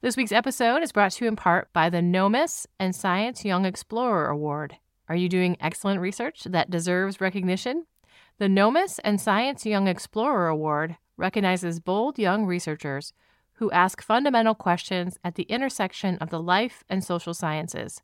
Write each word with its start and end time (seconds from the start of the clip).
This 0.00 0.16
week's 0.16 0.30
episode 0.30 0.84
is 0.84 0.92
brought 0.92 1.10
to 1.10 1.24
you 1.24 1.28
in 1.28 1.34
part 1.34 1.72
by 1.72 1.90
the 1.90 1.98
NOMIS 1.98 2.66
and 2.78 2.94
Science 2.94 3.44
Young 3.44 3.64
Explorer 3.64 4.28
Award. 4.28 4.76
Are 5.08 5.16
you 5.16 5.28
doing 5.28 5.56
excellent 5.58 6.00
research 6.00 6.44
that 6.44 6.70
deserves 6.70 7.20
recognition? 7.20 7.84
The 8.38 8.46
NOMIS 8.46 9.00
and 9.02 9.20
Science 9.20 9.66
Young 9.66 9.88
Explorer 9.88 10.46
Award 10.46 10.98
recognizes 11.16 11.80
bold 11.80 12.16
young 12.16 12.46
researchers 12.46 13.12
who 13.54 13.72
ask 13.72 14.00
fundamental 14.00 14.54
questions 14.54 15.18
at 15.24 15.34
the 15.34 15.42
intersection 15.42 16.16
of 16.18 16.30
the 16.30 16.40
life 16.40 16.84
and 16.88 17.02
social 17.02 17.34
sciences. 17.34 18.00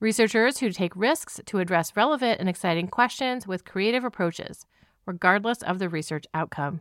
Researchers 0.00 0.58
who 0.58 0.70
take 0.70 0.96
risks 0.96 1.40
to 1.46 1.60
address 1.60 1.96
relevant 1.96 2.40
and 2.40 2.48
exciting 2.48 2.88
questions 2.88 3.46
with 3.46 3.64
creative 3.64 4.02
approaches, 4.02 4.66
regardless 5.06 5.62
of 5.62 5.78
the 5.78 5.88
research 5.88 6.26
outcome. 6.34 6.80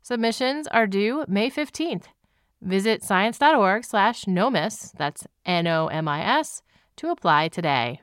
Submissions 0.00 0.66
are 0.68 0.86
due 0.86 1.26
May 1.28 1.50
15th. 1.50 2.04
Visit 2.62 3.02
science.org 3.02 3.84
slash 3.84 4.26
NOMIS, 4.26 4.92
that's 4.92 5.26
N 5.46 5.66
O 5.66 5.86
M 5.86 6.06
I 6.06 6.22
S, 6.40 6.62
to 6.96 7.08
apply 7.08 7.48
today. 7.48 8.00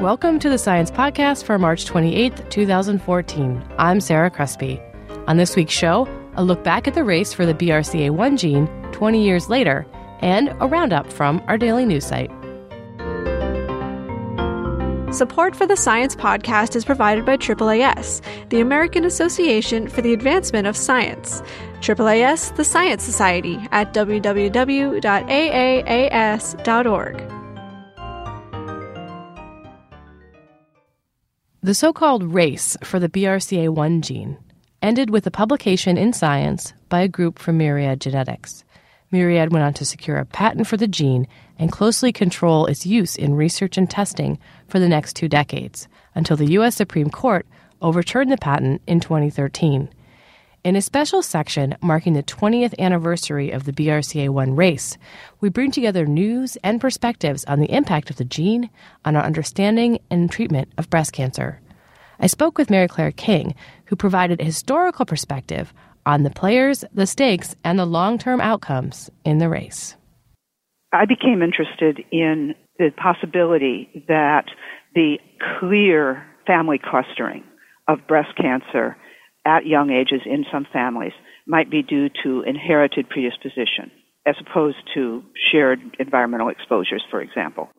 Welcome 0.00 0.38
to 0.38 0.48
the 0.48 0.56
Science 0.58 0.90
Podcast 0.90 1.44
for 1.44 1.58
March 1.58 1.84
28th, 1.84 2.48
2014. 2.48 3.62
I'm 3.78 4.00
Sarah 4.00 4.30
Crespi. 4.30 4.80
On 5.26 5.36
this 5.36 5.54
week's 5.54 5.74
show, 5.74 6.08
a 6.34 6.42
look 6.42 6.64
back 6.64 6.88
at 6.88 6.94
the 6.94 7.04
race 7.04 7.34
for 7.34 7.44
the 7.44 7.54
BRCA1 7.54 8.38
gene 8.38 8.66
20 8.92 9.22
years 9.22 9.50
later, 9.50 9.86
and 10.20 10.48
a 10.60 10.66
roundup 10.66 11.12
from 11.12 11.42
our 11.48 11.58
daily 11.58 11.84
news 11.84 12.06
site. 12.06 12.30
Support 15.12 15.54
for 15.54 15.66
the 15.66 15.76
Science 15.76 16.16
Podcast 16.16 16.74
is 16.74 16.86
provided 16.86 17.26
by 17.26 17.36
AAAS, 17.36 18.22
the 18.48 18.60
American 18.60 19.04
Association 19.04 19.86
for 19.86 20.00
the 20.00 20.14
Advancement 20.14 20.66
of 20.66 20.74
Science. 20.74 21.42
AAAS, 21.80 22.56
the 22.56 22.64
Science 22.64 23.02
Society, 23.02 23.58
at 23.72 23.92
www.aaas.org. 23.92 25.02
The 31.62 31.74
so 31.74 31.92
called 31.92 32.22
race 32.24 32.78
for 32.82 32.98
the 32.98 33.10
BRCA1 33.10 34.00
gene 34.00 34.38
ended 34.80 35.10
with 35.10 35.26
a 35.26 35.30
publication 35.30 35.98
in 35.98 36.14
Science 36.14 36.72
by 36.88 37.02
a 37.02 37.08
group 37.08 37.38
from 37.38 37.58
Myriad 37.58 38.00
Genetics. 38.00 38.64
Myriad 39.12 39.52
went 39.52 39.64
on 39.64 39.74
to 39.74 39.84
secure 39.84 40.16
a 40.16 40.24
patent 40.24 40.66
for 40.66 40.78
the 40.78 40.88
gene 40.88 41.28
and 41.58 41.70
closely 41.70 42.12
control 42.12 42.66
its 42.66 42.86
use 42.86 43.14
in 43.14 43.34
research 43.34 43.76
and 43.76 43.88
testing 43.88 44.38
for 44.66 44.78
the 44.78 44.88
next 44.88 45.14
two 45.14 45.28
decades, 45.28 45.86
until 46.14 46.36
the 46.36 46.52
U.S. 46.52 46.74
Supreme 46.74 47.10
Court 47.10 47.46
overturned 47.82 48.32
the 48.32 48.38
patent 48.38 48.80
in 48.86 49.00
2013. 49.00 49.90
In 50.64 50.76
a 50.76 50.80
special 50.80 51.22
section 51.22 51.76
marking 51.82 52.12
the 52.12 52.22
20th 52.22 52.78
anniversary 52.78 53.50
of 53.50 53.64
the 53.64 53.72
BRCA1 53.72 54.56
race, 54.56 54.96
we 55.40 55.48
bring 55.48 55.72
together 55.72 56.06
news 56.06 56.56
and 56.62 56.80
perspectives 56.80 57.44
on 57.44 57.58
the 57.60 57.70
impact 57.70 58.10
of 58.10 58.16
the 58.16 58.24
gene 58.24 58.70
on 59.04 59.14
our 59.16 59.24
understanding 59.24 59.98
and 60.08 60.30
treatment 60.30 60.72
of 60.78 60.88
breast 60.88 61.12
cancer. 61.12 61.60
I 62.20 62.28
spoke 62.28 62.56
with 62.56 62.70
Mary 62.70 62.86
Claire 62.86 63.10
King, 63.10 63.56
who 63.86 63.96
provided 63.96 64.40
a 64.40 64.44
historical 64.44 65.04
perspective 65.04 65.74
on 66.06 66.22
the 66.22 66.30
players, 66.30 66.84
the 66.92 67.06
stakes, 67.06 67.54
and 67.64 67.78
the 67.78 67.86
long 67.86 68.18
term 68.18 68.40
outcomes 68.40 69.10
in 69.24 69.38
the 69.38 69.48
race. 69.48 69.96
I 70.92 71.06
became 71.06 71.42
interested 71.42 72.04
in 72.10 72.54
the 72.78 72.90
possibility 72.96 74.04
that 74.08 74.46
the 74.94 75.18
clear 75.58 76.26
family 76.46 76.78
clustering 76.78 77.44
of 77.88 78.06
breast 78.06 78.36
cancer 78.36 78.96
at 79.44 79.66
young 79.66 79.90
ages 79.90 80.20
in 80.26 80.44
some 80.52 80.66
families 80.72 81.12
might 81.46 81.70
be 81.70 81.82
due 81.82 82.08
to 82.22 82.42
inherited 82.42 83.08
predisposition 83.08 83.90
as 84.26 84.36
opposed 84.40 84.76
to 84.94 85.22
shared 85.50 85.80
environmental 85.98 86.48
exposures, 86.48 87.04
for 87.10 87.20
example. 87.20 87.70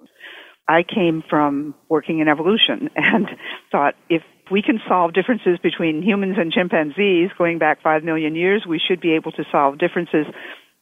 I 0.67 0.83
came 0.83 1.23
from 1.29 1.75
working 1.89 2.19
in 2.19 2.27
evolution 2.27 2.89
and 2.95 3.27
thought 3.71 3.95
if 4.09 4.23
we 4.51 4.61
can 4.61 4.79
solve 4.87 5.13
differences 5.13 5.57
between 5.61 6.01
humans 6.01 6.35
and 6.37 6.51
chimpanzees 6.51 7.29
going 7.37 7.59
back 7.59 7.81
five 7.81 8.03
million 8.03 8.35
years, 8.35 8.65
we 8.67 8.79
should 8.79 9.01
be 9.01 9.13
able 9.13 9.31
to 9.33 9.43
solve 9.51 9.77
differences 9.77 10.25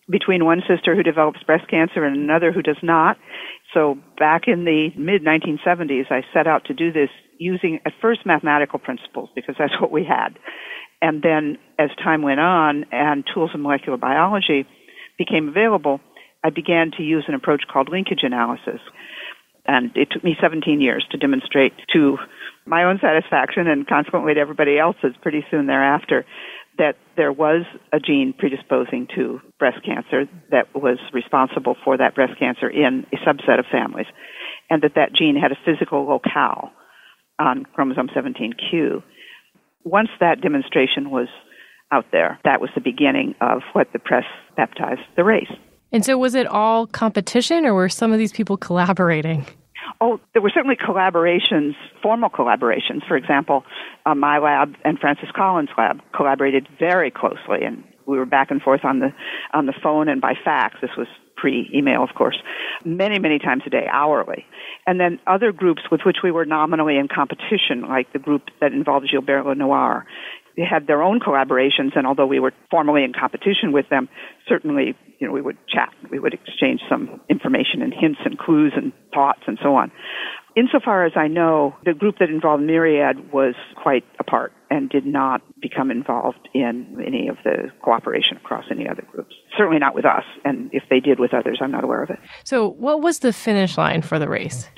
between 0.10 0.46
one 0.46 0.62
sister 0.68 0.96
who 0.96 1.04
develops 1.04 1.42
breast 1.44 1.70
cancer 1.70 2.04
and 2.04 2.16
another 2.16 2.52
who 2.52 2.62
does 2.62 2.78
not. 2.84 3.18
So 3.74 3.98
back 4.18 4.44
in 4.48 4.66
the 4.66 4.90
mid 4.98 5.24
1970s, 5.24 6.12
I 6.12 6.24
set 6.34 6.48
out 6.48 6.66
to 6.66 6.74
do 6.74 6.92
this 6.92 7.10
using 7.38 7.80
at 7.86 7.94
first 8.02 8.26
mathematical 8.26 8.80
principles 8.80 9.30
because 9.36 9.56
that's 9.58 9.74
what 9.82 9.92
we 9.92 10.04
had. 10.04 10.38
And 11.02 11.24
then 11.24 11.58
as 11.80 11.90
time 12.04 12.22
went 12.22 12.40
on 12.40 12.86
and 12.92 13.24
tools 13.34 13.52
of 13.54 13.60
molecular 13.60 13.98
biology 13.98 14.66
became 15.18 15.50
available, 15.50 16.00
I 16.44 16.50
began 16.50 16.92
to 16.98 17.04
use 17.04 17.26
an 17.28 17.34
approach 17.34 17.64
called 17.72 17.90
linkage 17.90 18.22
analysis. 18.24 18.82
And 19.66 19.92
it 19.96 20.10
took 20.12 20.24
me 20.24 20.36
17 20.42 20.82
years 20.82 21.06
to 21.12 21.18
demonstrate 21.18 21.74
to 21.94 22.18
my 22.66 22.84
own 22.84 23.00
satisfaction 23.02 23.68
and 23.68 23.88
consequently 23.88 24.34
to 24.34 24.40
everybody 24.40 24.78
else's 24.78 25.16
pretty 25.22 25.46
soon 25.52 25.68
thereafter 25.68 26.26
that 26.78 26.96
there 27.18 27.32
was 27.32 27.64
a 27.94 28.00
gene 28.00 28.34
predisposing 28.38 29.08
to 29.16 29.40
breast 29.60 29.84
cancer 29.86 30.26
that 30.50 30.74
was 30.74 30.98
responsible 31.14 31.76
for 31.84 31.98
that 31.98 32.16
breast 32.16 32.34
cancer 32.40 32.70
in 32.70 33.06
a 33.14 33.18
subset 33.18 33.60
of 33.60 33.66
families 33.72 34.08
and 34.70 34.82
that 34.82 34.94
that 34.96 35.14
gene 35.14 35.36
had 35.36 35.52
a 35.52 35.58
physical 35.66 36.06
locale 36.08 36.72
on 37.38 37.66
chromosome 37.74 38.08
17q. 38.08 39.04
Once 39.84 40.10
that 40.20 40.42
demonstration 40.42 41.12
was 41.12 41.28
out 41.92 42.06
there, 42.12 42.40
that 42.46 42.62
was 42.62 42.70
the 42.74 42.82
beginning 42.82 43.36
of 43.42 43.62
what 43.74 43.88
the 43.92 44.00
press 44.00 44.26
baptized 44.56 45.02
the 45.18 45.24
race. 45.24 45.52
And 45.92 46.06
so, 46.06 46.18
was 46.18 46.36
it 46.36 46.48
all 46.48 46.88
competition, 46.88 47.66
or 47.66 47.74
were 47.74 47.90
some 47.90 48.12
of 48.12 48.18
these 48.18 48.32
people 48.32 48.58
collaborating? 48.58 49.46
Oh, 50.00 50.20
there 50.34 50.42
were 50.42 50.52
certainly 50.54 50.78
collaborations, 50.78 51.74
formal 52.02 52.30
collaborations. 52.30 53.06
For 53.08 53.18
example, 53.18 53.64
uh, 54.06 54.16
my 54.16 54.40
lab 54.40 54.76
and 54.86 54.98
Francis 54.98 55.30
Collins' 55.36 55.70
lab 55.78 56.02
collaborated 56.16 56.68
very 56.80 57.12
closely, 57.12 57.64
and 57.66 57.84
we 58.06 58.18
were 58.18 58.26
back 58.26 58.52
and 58.52 58.62
forth 58.62 58.86
on 58.86 59.00
the 59.00 59.10
on 59.54 59.66
the 59.66 59.74
phone 59.84 60.08
and 60.08 60.22
by 60.22 60.34
fax. 60.44 60.76
This 60.82 60.92
was 60.98 61.08
pre-email, 61.36 62.04
of 62.04 62.16
course, 62.16 62.38
many 62.86 63.20
many 63.20 63.40
times 63.40 63.64
a 63.66 63.70
day, 63.70 63.88
hourly. 63.92 64.46
And 64.88 65.00
then 65.00 65.20
other 65.28 65.52
groups 65.52 65.84
with 65.92 66.02
which 66.06 66.18
we 66.24 66.32
were 66.32 66.46
nominally 66.46 66.98
in 66.98 67.08
competition, 67.08 67.82
like 67.88 68.12
the 68.14 68.20
group 68.20 68.44
that 68.60 68.74
involved 68.74 69.10
Gilbert 69.12 69.46
Lenoir, 69.46 70.06
they 70.58 70.64
had 70.64 70.88
their 70.88 71.02
own 71.02 71.20
collaborations, 71.20 71.96
and 71.96 72.06
although 72.06 72.26
we 72.26 72.40
were 72.40 72.54
formally 72.70 73.04
in 73.04 73.14
competition 73.14 73.72
with 73.72 73.90
them, 73.90 74.10
certainly, 74.48 74.96
you 75.20 75.28
know, 75.28 75.34
we 75.34 75.42
would 75.42 75.58
chat, 75.68 75.90
we 76.10 76.20
would 76.20 76.34
exchange 76.34 76.82
some 76.90 77.22
information 77.30 77.82
and 77.82 77.94
hints 77.94 78.20
and 78.26 78.38
clues 78.38 78.74
and 78.76 78.92
thoughts 79.14 79.42
and 79.48 79.58
so 79.62 79.76
on. 79.76 79.92
Insofar 80.56 81.06
as 81.06 81.14
I 81.16 81.28
know, 81.28 81.76
the 81.86 81.94
group 81.94 82.18
that 82.20 82.30
involved 82.30 82.62
Myriad 82.62 83.32
was 83.32 83.56
quite 83.82 84.04
apart 84.20 84.52
and 84.70 84.90
did 84.90 85.06
not 85.06 85.42
become 85.62 85.90
involved 85.90 86.50
in 86.54 86.98
any 87.06 87.30
of 87.30 87.38
the 87.46 87.72
cooperation 87.82 88.36
across 88.36 88.66
any 88.70 88.88
other 88.88 89.04
groups. 89.10 89.34
Certainly 89.58 89.80
not 89.80 89.96
with 89.96 90.06
us, 90.06 90.24
and 90.44 90.70
if 90.74 90.84
they 90.90 91.00
did 91.00 91.20
with 91.20 91.34
others, 91.34 91.60
I'm 91.62 91.72
not 91.72 91.86
aware 91.86 92.04
of 92.04 92.10
it. 92.10 92.20
So, 92.44 92.68
what 92.68 93.02
was 93.02 93.20
the 93.20 93.32
finish 93.32 93.78
line 93.78 94.02
for 94.02 94.20
the 94.20 94.28
race? 94.28 94.70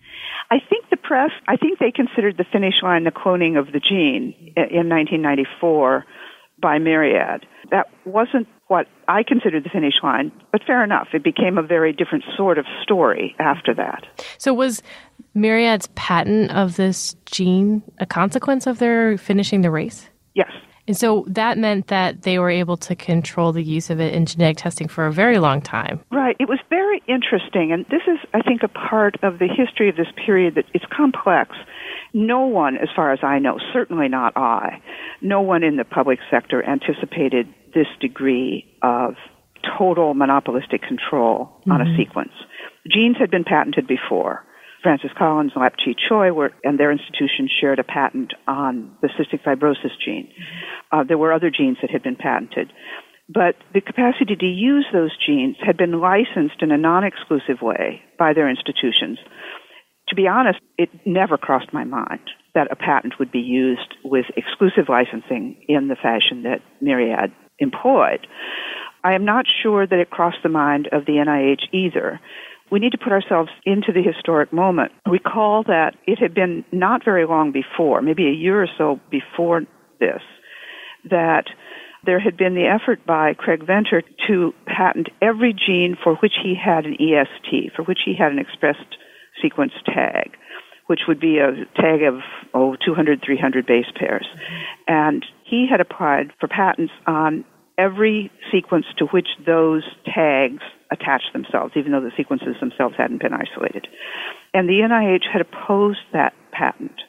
I 0.53 0.59
think 0.69 0.87
the 0.91 0.97
press, 0.97 1.31
I 1.47 1.57
think 1.57 1.79
they 1.79 1.89
considered 1.89 2.37
the 2.37 2.45
finish 2.51 2.75
line 2.83 3.05
the 3.05 3.11
cloning 3.11 3.57
of 3.57 3.73
the 3.73 3.79
gene 3.79 4.35
in 4.55 4.87
1994 4.87 6.05
by 6.61 6.77
Myriad. 6.77 7.47
That 7.71 7.87
wasn't 8.05 8.47
what 8.67 8.85
I 9.07 9.23
considered 9.23 9.63
the 9.63 9.71
finish 9.71 9.95
line, 10.03 10.31
but 10.51 10.61
fair 10.63 10.83
enough. 10.83 11.07
It 11.11 11.23
became 11.23 11.57
a 11.57 11.63
very 11.63 11.91
different 11.91 12.23
sort 12.37 12.59
of 12.59 12.65
story 12.83 13.35
after 13.39 13.73
that. 13.73 14.03
So, 14.37 14.53
was 14.53 14.83
Myriad's 15.33 15.87
patent 15.95 16.51
of 16.51 16.75
this 16.75 17.15
gene 17.25 17.81
a 17.97 18.05
consequence 18.05 18.67
of 18.67 18.77
their 18.77 19.17
finishing 19.17 19.61
the 19.61 19.71
race? 19.71 20.07
Yes. 20.35 20.51
And 20.87 20.97
so 20.97 21.25
that 21.27 21.57
meant 21.57 21.87
that 21.87 22.23
they 22.23 22.39
were 22.39 22.49
able 22.49 22.75
to 22.77 22.95
control 22.95 23.53
the 23.53 23.63
use 23.63 23.89
of 23.89 24.01
it 24.01 24.13
in 24.13 24.25
genetic 24.25 24.57
testing 24.57 24.87
for 24.87 25.05
a 25.05 25.13
very 25.13 25.39
long 25.39 25.61
time. 25.61 26.01
Right. 26.11 26.35
It 26.39 26.49
was 26.49 26.59
very 26.69 27.01
interesting. 27.07 27.71
And 27.71 27.85
this 27.85 28.01
is, 28.07 28.19
I 28.33 28.41
think, 28.41 28.63
a 28.63 28.67
part 28.67 29.15
of 29.23 29.39
the 29.39 29.47
history 29.47 29.87
of 29.87 29.95
this 29.95 30.11
period 30.25 30.55
that 30.55 30.65
it's 30.73 30.85
complex. 30.95 31.55
No 32.13 32.45
one, 32.45 32.77
as 32.77 32.89
far 32.95 33.13
as 33.13 33.19
I 33.23 33.39
know, 33.39 33.59
certainly 33.71 34.09
not 34.09 34.35
I, 34.35 34.81
no 35.21 35.41
one 35.41 35.63
in 35.63 35.77
the 35.77 35.85
public 35.85 36.19
sector 36.29 36.63
anticipated 36.63 37.47
this 37.73 37.87
degree 38.01 38.65
of 38.81 39.15
total 39.77 40.13
monopolistic 40.13 40.81
control 40.81 41.45
mm-hmm. 41.45 41.71
on 41.71 41.81
a 41.81 41.85
mm-hmm. 41.85 41.97
sequence. 41.97 42.33
Genes 42.91 43.17
had 43.17 43.31
been 43.31 43.45
patented 43.45 43.87
before. 43.87 44.45
Francis 44.83 45.11
Collins 45.17 45.53
and 45.55 45.63
Lap 45.63 45.75
Chi 45.77 45.95
Choi 46.07 46.31
were, 46.31 46.51
and 46.63 46.79
their 46.79 46.91
institution 46.91 47.49
shared 47.61 47.79
a 47.79 47.83
patent 47.83 48.33
on 48.47 48.95
the 49.01 49.07
cystic 49.07 49.41
fibrosis 49.43 49.95
gene. 50.03 50.29
Uh, 50.91 51.03
there 51.07 51.17
were 51.17 51.33
other 51.33 51.49
genes 51.49 51.77
that 51.81 51.89
had 51.89 52.03
been 52.03 52.17
patented. 52.17 52.71
But 53.33 53.55
the 53.73 53.81
capacity 53.81 54.35
to 54.35 54.45
use 54.45 54.85
those 54.91 55.15
genes 55.25 55.55
had 55.65 55.77
been 55.77 56.01
licensed 56.01 56.61
in 56.61 56.71
a 56.71 56.77
non-exclusive 56.77 57.61
way 57.61 58.01
by 58.19 58.33
their 58.33 58.49
institutions. 58.49 59.17
To 60.09 60.15
be 60.15 60.27
honest, 60.27 60.59
it 60.77 60.89
never 61.05 61.37
crossed 61.37 61.73
my 61.73 61.85
mind 61.85 62.29
that 62.53 62.71
a 62.71 62.75
patent 62.75 63.15
would 63.19 63.31
be 63.31 63.39
used 63.39 63.95
with 64.03 64.25
exclusive 64.35 64.89
licensing 64.89 65.63
in 65.67 65.87
the 65.87 65.95
fashion 65.95 66.43
that 66.43 66.61
Myriad 66.81 67.31
employed. 67.59 68.27
I 69.03 69.13
am 69.13 69.25
not 69.25 69.45
sure 69.61 69.87
that 69.87 69.99
it 69.99 70.09
crossed 70.09 70.43
the 70.43 70.49
mind 70.49 70.87
of 70.91 71.05
the 71.05 71.13
NIH 71.13 71.73
either. 71.73 72.19
We 72.73 72.79
need 72.79 72.93
to 72.93 72.97
put 72.97 73.11
ourselves 73.11 73.51
into 73.67 73.91
the 73.93 74.01
historic 74.01 74.51
moment. 74.51 74.93
Recall 75.05 75.61
that 75.67 75.91
it 76.07 76.17
had 76.17 76.33
been 76.33 76.65
not 76.71 77.05
very 77.05 77.27
long 77.27 77.51
before, 77.51 78.01
maybe 78.01 78.25
a 78.25 78.31
year 78.31 78.63
or 78.63 78.67
so 78.79 78.99
before 79.11 79.61
this, 79.99 80.23
that 81.07 81.43
there 82.03 82.19
had 82.19 82.35
been 82.35 82.55
the 82.55 82.65
effort 82.65 83.05
by 83.05 83.35
Craig 83.35 83.63
Venter 83.67 84.01
to 84.27 84.55
patent 84.65 85.09
every 85.21 85.53
gene 85.53 85.95
for 86.03 86.15
which 86.15 86.33
he 86.41 86.55
had 86.55 86.87
an 86.87 86.95
EST, 86.95 87.73
for 87.75 87.83
which 87.83 87.99
he 88.03 88.15
had 88.17 88.31
an 88.31 88.39
expressed 88.39 88.97
sequence 89.39 89.73
tag, 89.85 90.31
which 90.87 91.01
would 91.07 91.19
be 91.19 91.37
a 91.37 91.51
tag 91.79 92.01
of, 92.01 92.21
oh, 92.55 92.75
200, 92.83 93.21
300 93.23 93.67
base 93.67 93.85
pairs. 93.95 94.25
And 94.87 95.23
he 95.43 95.67
had 95.69 95.79
applied 95.79 96.31
for 96.39 96.47
patents 96.47 96.93
on 97.05 97.45
every 97.77 98.31
sequence 98.51 98.85
to 98.97 99.05
which 99.05 99.27
those 99.45 99.83
tags 100.05 100.63
attach 100.93 101.23
themselves, 101.33 101.73
even 101.75 101.91
though 101.91 102.01
the 102.01 102.11
sequences 102.15 102.55
themselves 102.59 102.95
hadn't 102.97 103.21
been 103.21 103.33
isolated. 103.33 103.87
And 104.53 104.69
the 104.69 104.79
NIH 104.79 105.25
had 105.31 105.41
opposed 105.41 105.99
that 106.13 106.33
patent. 106.51 107.01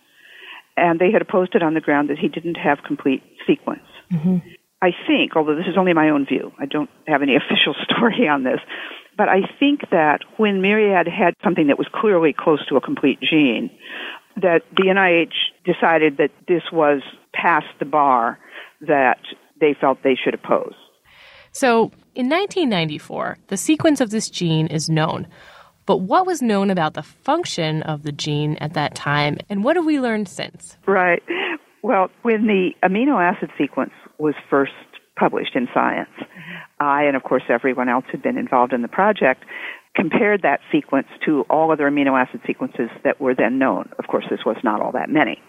And 0.77 0.99
they 0.99 1.13
had 1.13 1.23
opposed 1.23 1.55
it 1.55 1.63
on 1.63 1.75
the 1.75 1.81
ground 1.81 2.11
that 2.11 2.19
he 2.19 2.29
didn't 2.29 2.57
have 2.57 2.79
complete 2.85 3.23
sequence. 3.47 3.87
Mm-hmm. 4.13 4.39
I 4.83 4.91
think, 5.07 5.37
although 5.37 5.55
this 5.55 5.67
is 5.67 5.79
only 5.79 5.93
my 5.95 6.11
own 6.11 6.27
view, 6.27 6.53
I 6.59 6.67
don't 6.67 6.91
have 7.07 7.23
any 7.23 7.37
official 7.43 7.75
story 7.85 8.27
on 8.29 8.43
this, 8.43 8.61
but 9.17 9.29
I 9.29 9.43
think 9.61 9.91
that 9.91 10.21
when 10.37 10.61
Myriad 10.61 11.07
had 11.07 11.35
something 11.45 11.69
that 11.69 11.79
was 11.79 11.87
clearly 11.93 12.35
close 12.37 12.67
to 12.67 12.77
a 12.77 12.81
complete 12.81 13.21
gene, 13.21 13.71
that 14.37 14.63
the 14.77 14.85
NIH 14.85 15.35
decided 15.65 16.17
that 16.17 16.31
this 16.49 16.63
was 16.73 17.03
past 17.33 17.67
the 17.79 17.85
bar 17.85 18.39
that 18.81 19.21
they 19.61 19.75
felt 19.81 20.03
they 20.03 20.17
should 20.17 20.35
oppose. 20.35 20.75
So, 21.53 21.93
in 22.15 22.29
1994, 22.29 23.39
the 23.49 23.57
sequence 23.57 24.01
of 24.01 24.11
this 24.11 24.31
gene 24.31 24.67
is 24.69 24.89
known. 24.89 25.27
But 25.87 25.99
what 25.99 26.27
was 26.27 26.41
known 26.41 26.71
about 26.71 26.95
the 26.95 27.03
function 27.03 27.83
of 27.83 28.05
the 28.05 28.13
gene 28.13 28.57
at 28.57 28.75
that 28.75 28.95
time, 28.95 29.39
and 29.51 29.63
what 29.63 29.77
have 29.77 29.85
we 29.85 30.01
learned 30.01 30.29
since? 30.29 30.79
Right. 30.87 31.23
Well, 31.83 32.11
when 32.23 32.47
the 32.47 32.71
amino 32.83 33.23
acid 33.23 33.51
sequence 33.59 33.93
was 34.19 34.35
first 34.49 34.73
published 35.17 35.55
in 35.55 35.69
Science, 35.75 36.09
I 36.81 37.05
and 37.05 37.17
of 37.17 37.23
course 37.23 37.43
everyone 37.49 37.89
else 37.89 38.05
who'd 38.11 38.23
been 38.23 38.39
involved 38.39 38.73
in 38.73 38.83
the 38.83 38.89
project 38.89 39.45
compared 39.95 40.43
that 40.43 40.61
sequence 40.73 41.07
to 41.25 41.43
all 41.51 41.71
other 41.71 41.89
amino 41.89 42.19
acid 42.21 42.41
sequences 42.47 42.89
that 43.05 43.21
were 43.21 43.35
then 43.35 43.59
known. 43.59 43.91
Of 43.99 44.07
course, 44.07 44.25
this 44.31 44.41
was 44.45 44.57
not 44.65 44.81
all 44.81 44.93
that 44.93 45.11
many. 45.11 45.41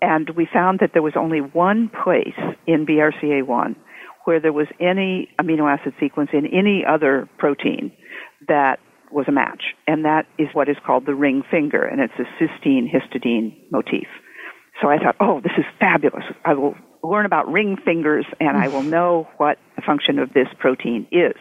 And 0.00 0.30
we 0.30 0.46
found 0.52 0.80
that 0.80 0.90
there 0.92 1.02
was 1.02 1.14
only 1.16 1.40
one 1.40 1.90
place 2.02 2.38
in 2.66 2.86
BRCA1 2.86 3.76
where 4.24 4.40
there 4.40 4.52
was 4.52 4.68
any 4.80 5.28
amino 5.40 5.70
acid 5.70 5.94
sequence 6.00 6.30
in 6.32 6.46
any 6.46 6.84
other 6.88 7.28
protein 7.38 7.92
that 8.48 8.78
was 9.10 9.26
a 9.28 9.32
match. 9.32 9.62
And 9.86 10.04
that 10.04 10.26
is 10.38 10.48
what 10.52 10.68
is 10.68 10.76
called 10.84 11.06
the 11.06 11.14
ring 11.14 11.42
finger, 11.50 11.84
and 11.84 12.00
it's 12.00 12.14
a 12.18 12.42
cysteine 12.42 12.86
histidine 12.90 13.54
motif. 13.70 14.06
So 14.80 14.88
I 14.88 14.98
thought, 14.98 15.16
oh, 15.20 15.40
this 15.40 15.52
is 15.58 15.64
fabulous. 15.78 16.24
I 16.44 16.54
will 16.54 16.74
learn 17.02 17.26
about 17.26 17.50
ring 17.50 17.76
fingers 17.84 18.26
and 18.40 18.56
I 18.56 18.68
will 18.68 18.82
know 18.96 19.28
what 19.36 19.58
the 19.76 19.82
function 19.82 20.18
of 20.18 20.32
this 20.32 20.48
protein 20.58 21.06
is. 21.12 21.34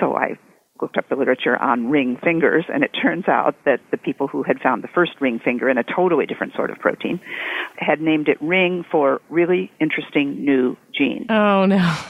So 0.00 0.14
I 0.14 0.38
looked 0.80 0.96
up 0.96 1.08
the 1.08 1.16
literature 1.16 1.56
on 1.56 1.88
ring 1.88 2.18
fingers, 2.22 2.64
and 2.72 2.82
it 2.82 2.90
turns 3.00 3.28
out 3.28 3.54
that 3.64 3.80
the 3.90 3.96
people 3.96 4.26
who 4.26 4.42
had 4.42 4.58
found 4.60 4.82
the 4.82 4.88
first 4.88 5.12
ring 5.20 5.38
finger 5.38 5.68
in 5.68 5.78
a 5.78 5.84
totally 5.84 6.26
different 6.26 6.52
sort 6.54 6.70
of 6.70 6.78
protein 6.78 7.20
had 7.76 8.00
named 8.00 8.28
it 8.28 8.40
ring 8.40 8.84
for 8.90 9.20
really 9.30 9.70
interesting 9.80 10.44
new 10.44 10.76
gene. 10.96 11.26
Oh, 11.30 11.66
no. 11.66 11.96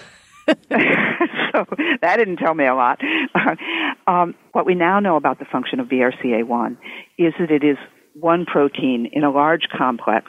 so 0.46 1.64
that 2.02 2.16
didn't 2.16 2.36
tell 2.36 2.54
me 2.54 2.66
a 2.66 2.74
lot. 2.74 3.00
um, 4.06 4.34
what 4.52 4.66
we 4.66 4.74
now 4.74 5.00
know 5.00 5.16
about 5.16 5.38
the 5.38 5.46
function 5.46 5.80
of 5.80 5.88
BRCA1 5.88 6.76
is 7.18 7.32
that 7.38 7.50
it 7.50 7.64
is 7.64 7.78
one 8.14 8.44
protein 8.44 9.08
in 9.12 9.24
a 9.24 9.30
large 9.30 9.68
complex 9.76 10.26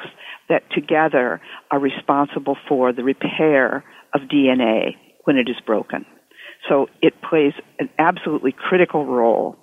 that 0.50 0.64
together 0.72 1.42
are 1.72 1.80
responsible 1.80 2.58
for 2.68 2.94
the 2.94 3.04
repair 3.04 3.84
of 4.14 4.22
DNA 4.22 4.96
when 5.26 5.38
it 5.38 5.50
is 5.50 5.58
broken. 5.66 6.06
So 6.68 6.88
it 7.02 7.14
plays 7.22 7.54
an 7.80 7.90
absolutely 8.00 8.52
critical 8.52 9.06
role 9.06 9.58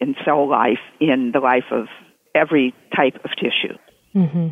in 0.00 0.14
cell 0.24 0.48
life, 0.48 0.78
in 1.00 1.32
the 1.32 1.40
life 1.40 1.64
of 1.70 1.86
every 2.34 2.74
type 2.94 3.16
of 3.24 3.30
tissue. 3.36 3.76
Mm-hmm. 4.14 4.48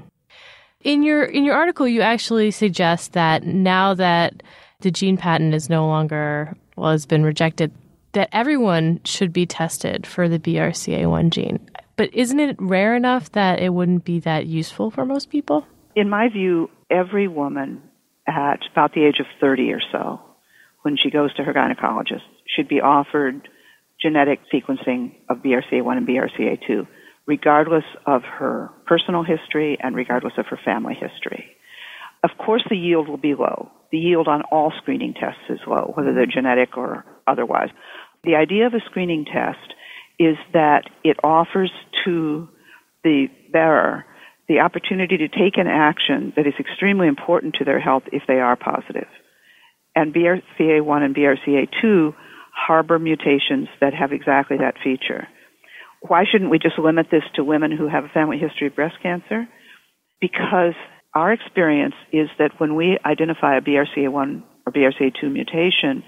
In 0.80 1.02
your 1.02 1.24
in 1.24 1.44
your 1.44 1.54
article, 1.54 1.88
you 1.88 2.02
actually 2.02 2.50
suggest 2.50 3.12
that 3.14 3.44
now 3.44 3.94
that 3.94 4.42
the 4.80 4.90
gene 4.90 5.16
patent 5.16 5.54
is 5.54 5.70
no 5.70 5.86
longer 5.86 6.54
well 6.76 6.90
has 6.90 7.06
been 7.06 7.24
rejected, 7.24 7.72
that 8.12 8.28
everyone 8.32 9.00
should 9.04 9.32
be 9.32 9.46
tested 9.46 10.06
for 10.06 10.28
the 10.28 10.38
BRCA1 10.38 11.30
gene. 11.30 11.58
But 11.96 12.12
isn't 12.12 12.40
it 12.40 12.56
rare 12.58 12.94
enough 12.96 13.32
that 13.32 13.60
it 13.60 13.70
wouldn't 13.70 14.04
be 14.04 14.20
that 14.20 14.46
useful 14.46 14.90
for 14.90 15.06
most 15.06 15.30
people? 15.30 15.66
In 15.94 16.10
my 16.10 16.28
view, 16.28 16.68
every 16.90 17.28
woman 17.28 17.80
at 18.26 18.60
about 18.72 18.94
the 18.94 19.04
age 19.04 19.20
of 19.20 19.26
30 19.40 19.72
or 19.72 19.80
so 19.92 20.20
when 20.84 20.98
she 20.98 21.10
goes 21.10 21.32
to 21.34 21.42
her 21.42 21.54
gynecologist 21.54 22.28
should 22.46 22.68
be 22.68 22.80
offered 22.80 23.48
genetic 24.00 24.40
sequencing 24.52 25.14
of 25.30 25.38
BRCA1 25.38 25.96
and 25.96 26.06
BRCA2, 26.06 26.86
regardless 27.26 27.84
of 28.04 28.22
her 28.22 28.70
personal 28.86 29.22
history 29.22 29.78
and 29.82 29.96
regardless 29.96 30.34
of 30.36 30.44
her 30.46 30.60
family 30.62 30.94
history. 30.94 31.46
Of 32.22 32.30
course, 32.36 32.62
the 32.68 32.76
yield 32.76 33.08
will 33.08 33.16
be 33.16 33.34
low. 33.34 33.70
The 33.92 33.98
yield 33.98 34.28
on 34.28 34.42
all 34.52 34.72
screening 34.76 35.14
tests 35.14 35.40
is 35.48 35.60
low, 35.66 35.92
whether 35.94 36.12
they're 36.12 36.26
genetic 36.26 36.76
or 36.76 37.06
otherwise. 37.26 37.70
The 38.22 38.34
idea 38.34 38.66
of 38.66 38.74
a 38.74 38.84
screening 38.84 39.24
test 39.24 39.72
is 40.18 40.36
that 40.52 40.82
it 41.02 41.16
offers 41.24 41.72
to 42.04 42.46
the 43.02 43.28
bearer 43.50 44.04
the 44.48 44.60
opportunity 44.60 45.16
to 45.16 45.28
take 45.28 45.56
an 45.56 45.66
action 45.66 46.34
that 46.36 46.46
is 46.46 46.52
extremely 46.60 47.08
important 47.08 47.54
to 47.54 47.64
their 47.64 47.80
health 47.80 48.02
if 48.12 48.22
they 48.28 48.40
are 48.40 48.56
positive 48.56 49.08
and 49.94 50.14
BRCA1 50.14 51.02
and 51.02 51.14
BRCA2 51.14 52.14
harbor 52.54 52.98
mutations 52.98 53.68
that 53.80 53.94
have 53.94 54.12
exactly 54.12 54.56
that 54.58 54.74
feature. 54.82 55.28
Why 56.00 56.24
shouldn't 56.30 56.50
we 56.50 56.58
just 56.58 56.78
limit 56.78 57.06
this 57.10 57.22
to 57.34 57.44
women 57.44 57.72
who 57.72 57.88
have 57.88 58.04
a 58.04 58.08
family 58.08 58.38
history 58.38 58.66
of 58.66 58.76
breast 58.76 58.96
cancer? 59.02 59.48
Because 60.20 60.74
our 61.14 61.32
experience 61.32 61.94
is 62.12 62.28
that 62.38 62.52
when 62.58 62.74
we 62.74 62.98
identify 63.04 63.56
a 63.56 63.60
BRCA1 63.60 64.42
or 64.66 64.72
BRCA2 64.72 65.32
mutation 65.32 66.02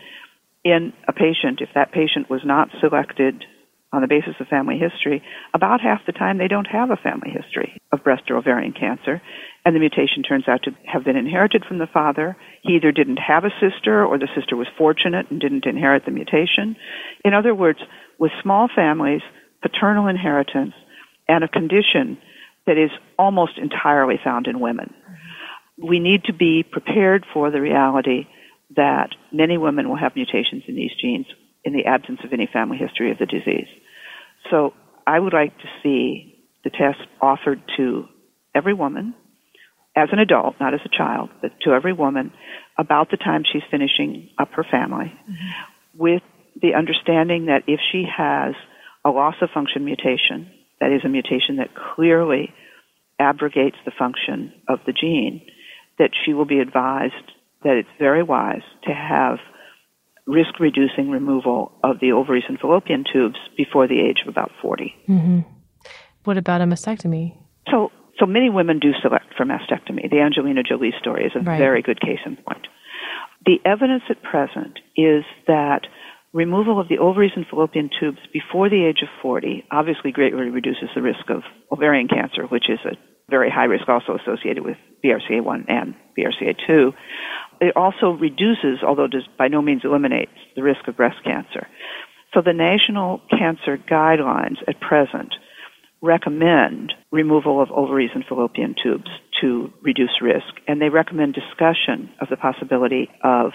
in 0.64 0.92
a 1.08 1.12
patient, 1.12 1.60
if 1.60 1.70
that 1.74 1.92
patient 1.92 2.28
was 2.28 2.40
not 2.44 2.68
selected 2.80 3.44
on 3.92 4.02
the 4.02 4.08
basis 4.08 4.34
of 4.40 4.48
family 4.48 4.78
history, 4.78 5.22
about 5.54 5.80
half 5.80 6.00
the 6.06 6.12
time 6.12 6.38
they 6.38 6.48
don't 6.48 6.66
have 6.66 6.90
a 6.90 6.96
family 6.96 7.30
history 7.30 7.80
of 7.92 8.02
breast 8.02 8.24
or 8.30 8.36
ovarian 8.36 8.72
cancer, 8.72 9.22
and 9.66 9.74
the 9.74 9.80
mutation 9.80 10.22
turns 10.22 10.46
out 10.46 10.62
to 10.62 10.70
have 10.84 11.02
been 11.02 11.16
inherited 11.16 11.64
from 11.64 11.78
the 11.78 11.88
father. 11.88 12.36
He 12.62 12.76
either 12.76 12.92
didn't 12.92 13.16
have 13.16 13.44
a 13.44 13.50
sister 13.60 14.06
or 14.06 14.16
the 14.16 14.28
sister 14.32 14.54
was 14.54 14.68
fortunate 14.78 15.28
and 15.28 15.40
didn't 15.40 15.66
inherit 15.66 16.04
the 16.04 16.12
mutation. 16.12 16.76
In 17.24 17.34
other 17.34 17.52
words, 17.52 17.80
with 18.16 18.30
small 18.44 18.68
families, 18.72 19.22
paternal 19.62 20.06
inheritance, 20.06 20.72
and 21.26 21.42
a 21.42 21.48
condition 21.48 22.16
that 22.68 22.78
is 22.78 22.92
almost 23.18 23.58
entirely 23.58 24.20
found 24.22 24.46
in 24.46 24.60
women. 24.60 24.94
We 25.76 25.98
need 25.98 26.22
to 26.24 26.32
be 26.32 26.62
prepared 26.62 27.26
for 27.34 27.50
the 27.50 27.60
reality 27.60 28.28
that 28.76 29.16
many 29.32 29.58
women 29.58 29.88
will 29.88 29.96
have 29.96 30.14
mutations 30.14 30.62
in 30.68 30.76
these 30.76 30.92
genes 31.00 31.26
in 31.64 31.72
the 31.72 31.86
absence 31.86 32.20
of 32.22 32.32
any 32.32 32.48
family 32.52 32.78
history 32.78 33.10
of 33.10 33.18
the 33.18 33.26
disease. 33.26 33.66
So 34.48 34.74
I 35.08 35.18
would 35.18 35.32
like 35.32 35.58
to 35.58 35.68
see 35.82 36.38
the 36.62 36.70
test 36.70 37.00
offered 37.20 37.60
to 37.78 38.06
every 38.54 38.72
woman 38.72 39.12
as 39.96 40.10
an 40.12 40.18
adult, 40.18 40.54
not 40.60 40.74
as 40.74 40.80
a 40.84 40.94
child, 40.94 41.30
but 41.40 41.50
to 41.62 41.72
every 41.72 41.92
woman 41.92 42.30
about 42.78 43.10
the 43.10 43.16
time 43.16 43.42
she's 43.50 43.62
finishing 43.70 44.28
up 44.38 44.50
her 44.52 44.64
family 44.70 45.06
mm-hmm. 45.06 45.98
with 45.98 46.22
the 46.60 46.74
understanding 46.74 47.46
that 47.46 47.62
if 47.66 47.80
she 47.90 48.04
has 48.04 48.54
a 49.04 49.10
loss 49.10 49.34
of 49.40 49.48
function 49.50 49.84
mutation, 49.84 50.50
that 50.80 50.92
is 50.92 51.00
a 51.04 51.08
mutation 51.08 51.56
that 51.56 51.70
clearly 51.74 52.52
abrogates 53.18 53.76
the 53.84 53.92
function 53.98 54.52
of 54.68 54.78
the 54.86 54.92
gene, 54.92 55.40
that 55.98 56.10
she 56.24 56.34
will 56.34 56.44
be 56.44 56.58
advised 56.58 57.14
that 57.64 57.76
it's 57.76 57.88
very 57.98 58.22
wise 58.22 58.62
to 58.84 58.92
have 58.92 59.38
risk 60.26 60.60
reducing 60.60 61.10
removal 61.10 61.72
of 61.82 62.00
the 62.00 62.12
ovaries 62.12 62.44
and 62.48 62.58
fallopian 62.58 63.04
tubes 63.10 63.38
before 63.56 63.88
the 63.88 64.00
age 64.00 64.18
of 64.22 64.28
about 64.28 64.50
40. 64.60 64.94
Mm-hmm. 65.08 65.40
What 66.24 66.36
about 66.36 66.60
a 66.60 66.64
mastectomy? 66.64 67.36
So, 67.70 67.90
so 68.18 68.26
many 68.26 68.50
women 68.50 68.78
do 68.78 68.92
select 69.00 69.25
for 69.36 69.44
mastectomy. 69.44 70.10
The 70.10 70.20
Angelina 70.20 70.62
Jolie 70.62 70.94
story 70.98 71.26
is 71.26 71.32
a 71.34 71.40
right. 71.40 71.58
very 71.58 71.82
good 71.82 72.00
case 72.00 72.20
in 72.24 72.36
point. 72.36 72.66
The 73.44 73.58
evidence 73.64 74.02
at 74.10 74.22
present 74.22 74.78
is 74.96 75.24
that 75.46 75.82
removal 76.32 76.80
of 76.80 76.88
the 76.88 76.98
ovaries 76.98 77.32
and 77.36 77.46
fallopian 77.46 77.90
tubes 77.98 78.18
before 78.32 78.68
the 78.68 78.84
age 78.84 79.02
of 79.02 79.08
40 79.22 79.64
obviously 79.70 80.12
greatly 80.12 80.50
reduces 80.50 80.88
the 80.94 81.02
risk 81.02 81.30
of 81.30 81.42
ovarian 81.70 82.08
cancer, 82.08 82.44
which 82.44 82.68
is 82.68 82.78
a 82.84 82.96
very 83.30 83.50
high 83.50 83.64
risk 83.64 83.88
also 83.88 84.16
associated 84.16 84.64
with 84.64 84.76
BRCA1 85.04 85.64
and 85.68 85.94
BRCA2. 86.16 86.92
It 87.60 87.76
also 87.76 88.10
reduces, 88.10 88.82
although 88.86 89.06
does 89.06 89.26
by 89.38 89.48
no 89.48 89.62
means 89.62 89.82
eliminates, 89.84 90.32
the 90.54 90.62
risk 90.62 90.86
of 90.88 90.96
breast 90.96 91.16
cancer. 91.24 91.66
So 92.34 92.42
the 92.42 92.52
national 92.52 93.22
cancer 93.30 93.78
guidelines 93.78 94.58
at 94.68 94.80
present 94.80 95.34
recommend 96.02 96.92
removal 97.10 97.62
of 97.62 97.70
ovaries 97.70 98.10
and 98.14 98.24
fallopian 98.24 98.74
tubes 98.80 99.08
to 99.40 99.72
reduce 99.82 100.20
risk, 100.20 100.60
and 100.66 100.80
they 100.80 100.88
recommend 100.88 101.34
discussion 101.34 102.10
of 102.20 102.28
the 102.28 102.36
possibility 102.36 103.08
of 103.22 103.52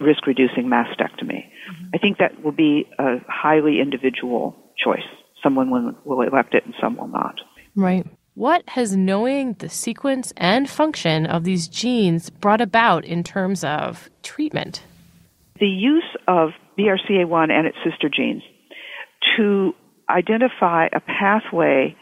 risk 0.00 0.26
reducing 0.26 0.66
mastectomy. 0.66 1.44
Mm-hmm. 1.44 1.88
I 1.94 1.98
think 1.98 2.18
that 2.18 2.42
will 2.42 2.52
be 2.52 2.88
a 2.98 3.16
highly 3.28 3.80
individual 3.80 4.56
choice. 4.82 5.06
Someone 5.42 5.70
will, 5.70 5.92
will 6.04 6.22
elect 6.22 6.54
it 6.54 6.64
and 6.64 6.74
some 6.80 6.96
will 6.96 7.08
not. 7.08 7.36
Right. 7.74 8.06
What 8.34 8.68
has 8.68 8.96
knowing 8.96 9.54
the 9.54 9.68
sequence 9.68 10.32
and 10.36 10.70
function 10.70 11.26
of 11.26 11.42
these 11.42 11.66
genes 11.66 12.30
brought 12.30 12.60
about 12.60 13.04
in 13.04 13.24
terms 13.24 13.64
of 13.64 14.08
treatment? 14.22 14.84
The 15.58 15.66
use 15.66 16.16
of 16.28 16.50
BRCA1 16.78 17.50
and 17.50 17.66
its 17.66 17.76
sister 17.84 18.08
genes 18.08 18.42
to 19.36 19.74
identify 20.08 20.86
a 20.92 21.00
pathway 21.00 21.96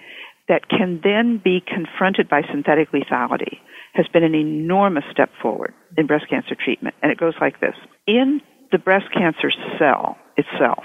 that 0.48 0.68
can 0.68 1.00
then 1.02 1.40
be 1.42 1.60
confronted 1.60 2.28
by 2.28 2.42
synthetic 2.50 2.90
lethality 2.92 3.58
has 3.94 4.06
been 4.12 4.22
an 4.22 4.34
enormous 4.34 5.04
step 5.10 5.30
forward 5.40 5.74
in 5.96 6.06
breast 6.06 6.26
cancer 6.28 6.54
treatment. 6.54 6.94
And 7.02 7.10
it 7.10 7.18
goes 7.18 7.34
like 7.40 7.60
this. 7.60 7.74
In 8.06 8.40
the 8.70 8.78
breast 8.78 9.06
cancer 9.12 9.50
cell 9.78 10.16
itself, 10.36 10.84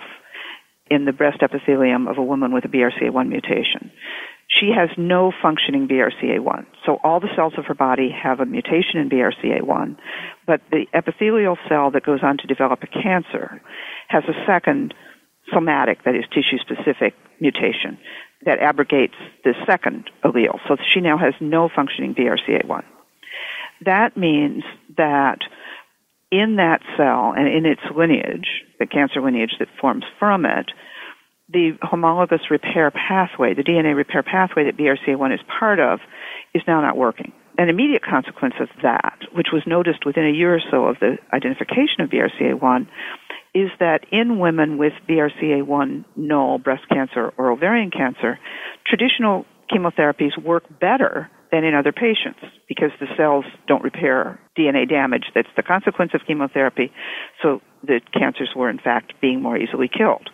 in 0.90 1.06
the 1.06 1.14
breast 1.14 1.42
epithelium 1.42 2.08
of 2.08 2.18
a 2.18 2.24
woman 2.24 2.54
with 2.54 2.66
a 2.66 2.68
BRCA1 2.68 3.30
mutation, 3.30 3.92
she 4.48 4.72
has 4.76 4.90
no 4.98 5.32
functioning 5.42 5.88
BRCA1. 5.88 6.66
So 6.86 6.98
all 7.04 7.20
the 7.20 7.30
cells 7.36 7.54
of 7.58 7.66
her 7.66 7.74
body 7.74 8.10
have 8.12 8.40
a 8.40 8.46
mutation 8.46 9.00
in 9.00 9.10
BRCA1, 9.10 9.96
but 10.46 10.62
the 10.72 10.86
epithelial 10.94 11.58
cell 11.70 11.92
that 11.92 12.06
goes 12.06 12.20
on 12.24 12.38
to 12.38 12.48
develop 12.48 12.80
a 12.84 12.88
cancer 12.88 13.62
has 14.10 14.24
a 14.28 14.46
second 14.46 14.94
somatic, 15.54 16.04
that 16.04 16.16
is 16.16 16.26
tissue 16.34 16.58
specific 16.60 17.14
mutation 17.40 17.98
that 18.46 18.60
abrogates 18.60 19.16
the 19.44 19.54
second 19.66 20.10
allele. 20.24 20.60
So 20.68 20.78
she 20.94 21.02
now 21.02 21.18
has 21.18 21.34
no 21.40 21.70
functioning 21.74 22.16
BRCA1. 22.16 22.84
That 23.86 24.16
means 24.16 24.64
that 24.98 25.40
in 26.32 26.56
that 26.56 26.82
cell 26.98 27.34
and 27.36 27.48
in 27.48 27.66
its 27.66 27.82
lineage, 27.96 28.48
the 28.80 28.86
cancer 28.86 29.22
lineage 29.22 29.56
that 29.60 29.68
forms 29.80 30.06
from 30.18 30.46
it, 30.46 30.72
the 31.52 31.78
homologous 31.82 32.50
repair 32.50 32.92
pathway, 32.92 33.54
the 33.54 33.64
DNA 33.64 33.96
repair 33.96 34.24
pathway 34.24 34.64
that 34.64 34.78
BRCA1 34.78 35.34
is 35.34 35.42
part 35.60 35.80
of, 35.80 36.00
is 36.54 36.62
now 36.68 36.82
not 36.82 36.96
working. 36.96 37.34
An 37.58 37.68
immediate 37.68 38.04
consequence 38.04 38.56
of 38.62 38.70
that, 38.82 39.20
which 39.34 39.48
was 39.52 39.64
noticed 39.68 40.06
within 40.06 40.26
a 40.26 40.32
year 40.32 40.56
or 40.56 40.62
so 40.72 40.86
of 40.86 40.98
the 41.00 41.18
identification 41.34 42.00
of 42.00 42.10
BRCA1, 42.10 42.88
is 43.54 43.70
that 43.80 44.06
in 44.12 44.40
women 44.40 44.78
with 44.78 44.94
BRCA1 45.10 46.06
null 46.16 46.58
breast 46.58 46.84
cancer 46.90 47.34
or 47.38 47.52
ovarian 47.52 47.92
cancer, 47.92 48.40
traditional 48.86 49.46
chemotherapies 49.72 50.42
work 50.42 50.64
better 50.80 51.30
than 51.52 51.64
in 51.66 51.76
other 51.76 51.92
patients 51.92 52.40
because 52.70 52.92
the 53.00 53.08
cells 53.18 53.46
don't 53.68 53.84
repair 53.84 54.40
DNA 54.58 54.88
damage 54.88 55.26
that's 55.36 55.50
the 55.58 55.64
consequence 55.64 56.12
of 56.14 56.22
chemotherapy. 56.26 56.92
So 57.42 57.62
the 57.84 58.00
cancers 58.14 58.50
were 58.56 58.70
in 58.70 58.80
fact 58.80 59.14
being 59.22 59.42
more 59.42 59.58
easily 59.58 59.90
killed 59.90 60.30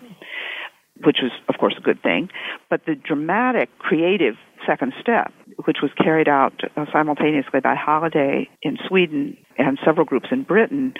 which 1.03 1.17
was, 1.21 1.31
of 1.47 1.55
course, 1.59 1.75
a 1.77 1.81
good 1.81 2.01
thing. 2.01 2.29
But 2.69 2.81
the 2.85 2.95
dramatic, 2.95 3.69
creative 3.79 4.35
second 4.67 4.93
step, 5.01 5.31
which 5.65 5.77
was 5.81 5.91
carried 5.97 6.27
out 6.27 6.53
uh, 6.75 6.85
simultaneously 6.91 7.59
by 7.61 7.75
Helleday 7.75 8.49
in 8.61 8.77
Sweden 8.87 9.37
and 9.57 9.79
several 9.83 10.05
groups 10.05 10.27
in 10.31 10.43
Britain, 10.43 10.93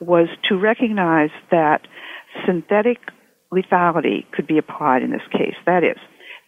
was 0.00 0.28
to 0.48 0.56
recognize 0.56 1.30
that 1.50 1.80
synthetic 2.46 2.98
lethality 3.52 4.30
could 4.32 4.46
be 4.46 4.58
applied 4.58 5.02
in 5.02 5.10
this 5.10 5.26
case. 5.32 5.54
That 5.66 5.82
is, 5.84 5.96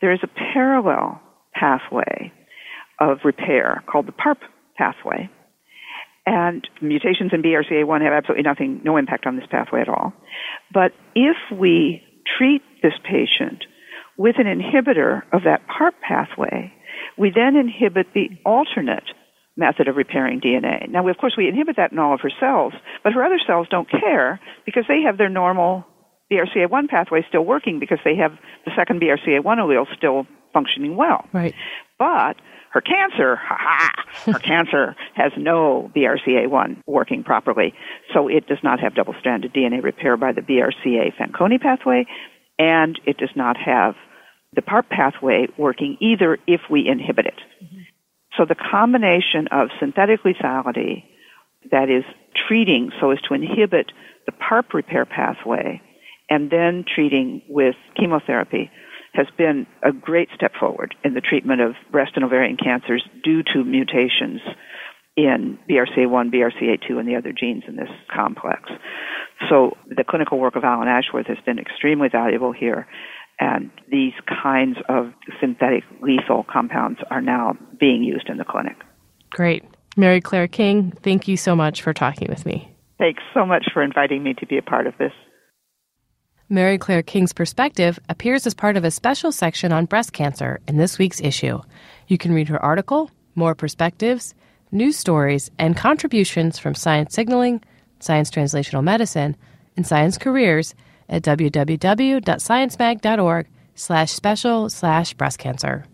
there 0.01 0.13
is 0.13 0.21
a 0.23 0.29
parallel 0.53 1.21
pathway 1.55 2.33
of 3.01 3.19
repair 3.25 3.83
called 3.91 4.07
the 4.07 4.13
PARP 4.13 4.39
pathway. 4.77 5.31
And 6.27 6.67
mutations 6.83 7.31
in 7.33 7.43
BRCA1 7.43 8.01
have 8.03 8.13
absolutely 8.13 8.43
nothing, 8.43 8.81
no 8.83 8.97
impact 8.97 9.27
on 9.27 9.37
this 9.37 9.47
pathway 9.49 9.81
at 9.81 9.89
all. 9.89 10.13
But 10.75 10.93
if 11.15 11.37
we 11.57 12.03
treat 12.37 12.63
this 12.83 12.95
patient 13.05 13.65
with 14.19 14.37
an 14.39 14.47
inhibitor 14.47 15.23
of 15.33 15.43
that 15.45 15.63
PARP 15.69 15.95
pathway, 16.01 16.73
we 17.19 17.31
then 17.35 17.57
inhibit 17.57 18.09
the 18.15 18.29
alternate 18.45 19.05
method 19.57 19.89
of 19.89 19.97
repairing 19.97 20.41
DNA. 20.41 20.89
Now, 20.89 21.07
of 21.09 21.17
course, 21.17 21.35
we 21.37 21.49
inhibit 21.49 21.77
that 21.77 21.93
in 21.93 21.99
all 21.99 22.15
of 22.15 22.21
her 22.21 22.31
cells, 22.39 22.75
but 23.03 23.13
her 23.13 23.25
other 23.25 23.41
cells 23.47 23.67
don't 23.71 23.91
care 23.91 24.41
because 24.65 24.85
they 24.89 25.03
have 25.03 25.19
their 25.19 25.31
normal 25.31 25.85
BRCA1 26.31 26.89
pathway 26.89 27.25
still 27.29 27.45
working 27.45 27.79
because 27.79 27.99
they 28.05 28.17
have 28.17 28.33
the 28.65 28.73
second 28.77 29.01
BRCA1 29.01 29.43
allele 29.45 29.87
still 29.97 30.27
functioning 30.53 30.97
well. 30.97 31.27
Right. 31.33 31.55
But 31.99 32.37
her 32.73 32.81
cancer, 32.81 33.37
ha 33.37 33.57
ha, 33.59 34.33
her 34.33 34.39
cancer 34.39 34.97
has 35.15 35.33
no 35.39 35.91
BRCA1 35.97 36.83
working 36.87 37.23
properly, 37.23 37.73
so 38.13 38.29
it 38.29 38.47
does 38.47 38.59
not 38.63 38.81
have 38.81 38.95
double-stranded 38.95 39.55
DNA 39.55 39.83
repair 39.83 40.17
by 40.17 40.33
the 40.33 40.43
BRCA 40.43 41.15
Fanconi 41.17 41.61
pathway, 41.61 42.07
and 42.59 43.01
it 43.07 43.17
does 43.19 43.31
not 43.35 43.57
have 43.57 43.95
the 44.57 44.63
PARP 44.63 44.89
pathway 44.89 45.47
working 45.57 45.97
either 46.01 46.39
if 46.47 46.63
we 46.71 46.89
inhibit 46.89 47.27
it. 47.27 47.39
Mm-hmm. 47.63 47.81
So 48.37 48.45
the 48.45 48.57
combination 48.57 49.49
of 49.53 49.69
synthetic 49.79 50.23
lethality, 50.25 51.05
that 51.71 51.89
is 51.89 52.05
treating 52.49 52.91
so 53.01 53.11
as 53.11 53.21
to 53.29 53.35
inhibit 53.35 53.93
the 54.27 54.33
PARP 54.33 54.75
repair 54.75 55.05
pathway, 55.07 55.81
and 56.29 56.51
then 56.51 56.85
treating 56.93 57.43
with 57.49 57.77
chemotherapy 57.97 58.71
has 59.13 59.27
been 59.39 59.67
a 59.83 59.93
great 59.93 60.29
step 60.35 60.53
forward 60.59 60.95
in 61.05 61.15
the 61.15 61.21
treatment 61.21 61.61
of 61.61 61.75
breast 61.91 62.13
and 62.17 62.25
ovarian 62.25 62.57
cancers 62.57 63.03
due 63.25 63.43
to 63.43 63.65
mutations 63.65 64.41
in 65.17 65.59
BRCA1, 65.71 66.31
BRCA2, 66.31 66.99
and 66.99 67.09
the 67.09 67.17
other 67.17 67.33
genes 67.33 67.65
in 67.67 67.77
this 67.77 67.89
complex. 68.15 68.71
So 69.49 69.77
the 69.89 70.05
clinical 70.05 70.39
work 70.39 70.57
of 70.57 70.65
Alan 70.65 70.89
Ashworth 70.89 71.27
has 71.29 71.39
been 71.47 71.59
extremely 71.59 72.09
valuable 72.09 72.53
here, 72.53 72.87
and 73.39 73.71
these 73.91 74.15
kinds 74.43 74.79
of 74.89 75.13
synthetic 75.41 75.85
lethal 76.03 76.45
compounds 76.51 77.01
are 77.11 77.21
now 77.21 77.57
being 77.79 78.03
used 78.03 78.29
in 78.29 78.39
the 78.39 78.45
clinic. 78.45 78.77
Great. 79.31 79.65
Mary 79.97 80.21
Claire 80.21 80.49
King, 80.49 80.93
thank 81.03 81.27
you 81.29 81.37
so 81.37 81.57
much 81.57 81.83
for 81.83 81.93
talking 81.93 82.29
with 82.29 82.47
me. 82.47 82.71
Thanks 82.99 83.23
so 83.35 83.45
much 83.45 83.67
for 83.73 83.83
inviting 83.83 84.23
me 84.23 84.35
to 84.35 84.47
be 84.47 84.59
a 84.59 84.63
part 84.63 84.87
of 84.87 84.97
this. 84.99 85.13
Mary 86.49 86.79
Claire 86.79 87.03
King's 87.03 87.33
perspective 87.33 87.99
appears 88.09 88.47
as 88.47 88.55
part 88.55 88.77
of 88.77 88.85
a 88.85 88.91
special 88.91 89.33
section 89.33 89.73
on 89.73 89.85
breast 89.85 90.13
cancer 90.13 90.61
in 90.69 90.77
this 90.77 90.99
week's 90.99 91.21
issue. 91.21 91.61
You 92.07 92.19
can 92.19 92.33
read 92.33 92.49
her 92.49 92.63
article, 92.63 93.11
more 93.35 93.55
perspectives, 93.55 94.35
news 94.71 94.97
stories, 94.97 95.51
and 95.59 95.77
contributions 95.77 96.59
from 96.59 96.75
science 96.75 97.15
signaling, 97.15 97.63
science 97.99 98.31
translational 98.31 98.85
medicine, 98.85 99.37
and 99.77 99.87
science 99.87 100.19
careers 100.19 100.75
at 101.09 101.23
www.sciencemag.org 101.23 103.47
slash 103.75 104.13
special 104.13 104.71
slash 104.71 105.15
breast 105.15 105.39
cancer. 105.39 105.87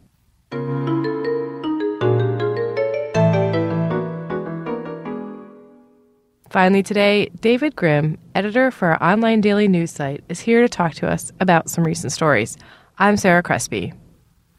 Finally, 6.53 6.83
today, 6.83 7.31
David 7.41 7.75
Grimm, 7.75 8.19
editor 8.35 8.71
for 8.71 8.89
our 8.89 9.03
online 9.03 9.41
daily 9.41 9.69
news 9.69 9.91
site, 9.91 10.23
is 10.29 10.39
here 10.39 10.61
to 10.61 10.69
talk 10.69 10.93
to 10.93 11.09
us 11.09 11.33
about 11.41 11.71
some 11.71 11.83
recent 11.83 12.13
stories. 12.13 12.59
I'm 12.99 13.17
Sarah 13.17 13.43
Crespi. 13.43 13.95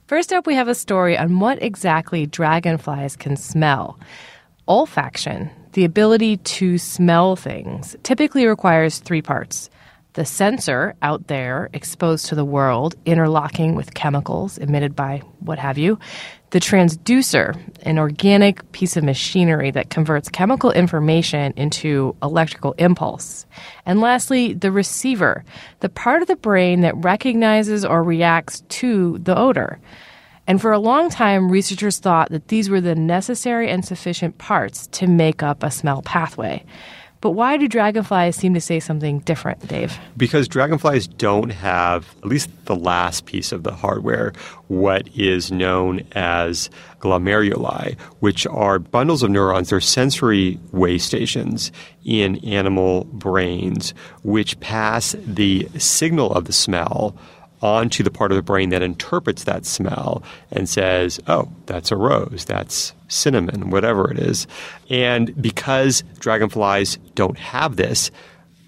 First 0.07 0.33
up, 0.33 0.47
we 0.47 0.55
have 0.55 0.67
a 0.67 0.73
story 0.73 1.15
on 1.15 1.39
what 1.39 1.61
exactly 1.61 2.25
dragonflies 2.25 3.15
can 3.15 3.35
smell. 3.35 3.99
Olfaction, 4.67 5.51
the 5.73 5.85
ability 5.85 6.37
to 6.37 6.79
smell 6.79 7.35
things, 7.35 7.95
typically 8.01 8.47
requires 8.47 8.97
three 8.97 9.21
parts 9.21 9.69
the 10.13 10.25
sensor 10.25 10.95
out 11.01 11.27
there 11.27 11.69
exposed 11.73 12.27
to 12.27 12.35
the 12.35 12.45
world, 12.45 12.95
interlocking 13.05 13.75
with 13.75 13.93
chemicals 13.93 14.57
emitted 14.57 14.95
by 14.95 15.19
what 15.39 15.59
have 15.59 15.77
you, 15.77 15.97
the 16.51 16.59
transducer, 16.59 17.59
an 17.81 17.97
organic 17.97 18.71
piece 18.73 18.95
of 18.95 19.03
machinery 19.03 19.71
that 19.71 19.89
converts 19.89 20.29
chemical 20.29 20.71
information 20.71 21.51
into 21.57 22.15
electrical 22.21 22.73
impulse. 22.73 23.47
And 23.87 24.01
lastly, 24.01 24.53
the 24.53 24.71
receiver, 24.71 25.43
the 25.79 25.89
part 25.89 26.21
of 26.21 26.27
the 26.27 26.35
brain 26.35 26.81
that 26.81 26.95
recognizes 26.97 27.83
or 27.83 28.03
reacts 28.03 28.61
to 28.69 29.17
the 29.17 29.35
odor. 29.35 29.79
And 30.45 30.61
for 30.61 30.71
a 30.71 30.79
long 30.79 31.09
time, 31.09 31.49
researchers 31.49 31.99
thought 31.99 32.29
that 32.29 32.49
these 32.49 32.69
were 32.69 32.81
the 32.81 32.95
necessary 32.95 33.69
and 33.69 33.83
sufficient 33.83 34.37
parts 34.37 34.87
to 34.87 35.07
make 35.07 35.41
up 35.41 35.63
a 35.63 35.71
smell 35.71 36.03
pathway. 36.03 36.65
But 37.23 37.31
why 37.31 37.55
do 37.55 37.69
dragonflies 37.69 38.35
seem 38.35 38.53
to 38.53 38.59
say 38.59 38.81
something 38.81 39.19
different, 39.19 39.65
Dave? 39.69 39.97
Because 40.17 40.49
dragonflies 40.49 41.07
don't 41.07 41.51
have, 41.51 42.13
at 42.17 42.25
least 42.25 42.49
the 42.65 42.75
last 42.75 43.25
piece 43.25 43.53
of 43.53 43.63
the 43.63 43.71
hardware, 43.71 44.33
what 44.67 45.07
is 45.15 45.49
known 45.49 46.01
as 46.11 46.69
glomeruli, 46.99 47.97
which 48.19 48.45
are 48.47 48.77
bundles 48.77 49.23
of 49.23 49.31
neurons. 49.31 49.69
They're 49.69 49.79
sensory 49.79 50.59
way 50.73 50.97
stations 50.97 51.71
in 52.03 52.43
animal 52.43 53.05
brains, 53.05 53.93
which 54.23 54.59
pass 54.59 55.15
the 55.25 55.69
signal 55.77 56.33
of 56.33 56.43
the 56.43 56.51
smell 56.51 57.15
onto 57.63 58.03
the 58.03 58.11
part 58.11 58.29
of 58.29 58.35
the 58.35 58.41
brain 58.43 58.69
that 58.69 58.81
interprets 58.81 59.45
that 59.45 59.65
smell 59.65 60.21
and 60.51 60.67
says, 60.67 61.19
oh, 61.27 61.49
that's 61.65 61.91
a 61.91 61.95
rose, 61.95 62.43
that's 62.45 62.93
cinnamon, 63.07 63.69
whatever 63.69 64.11
it 64.11 64.19
is. 64.19 64.45
And 64.89 65.33
because 65.41 66.03
dragonflies 66.19 66.97
don't 67.15 67.37
have 67.37 67.77
this, 67.77 68.11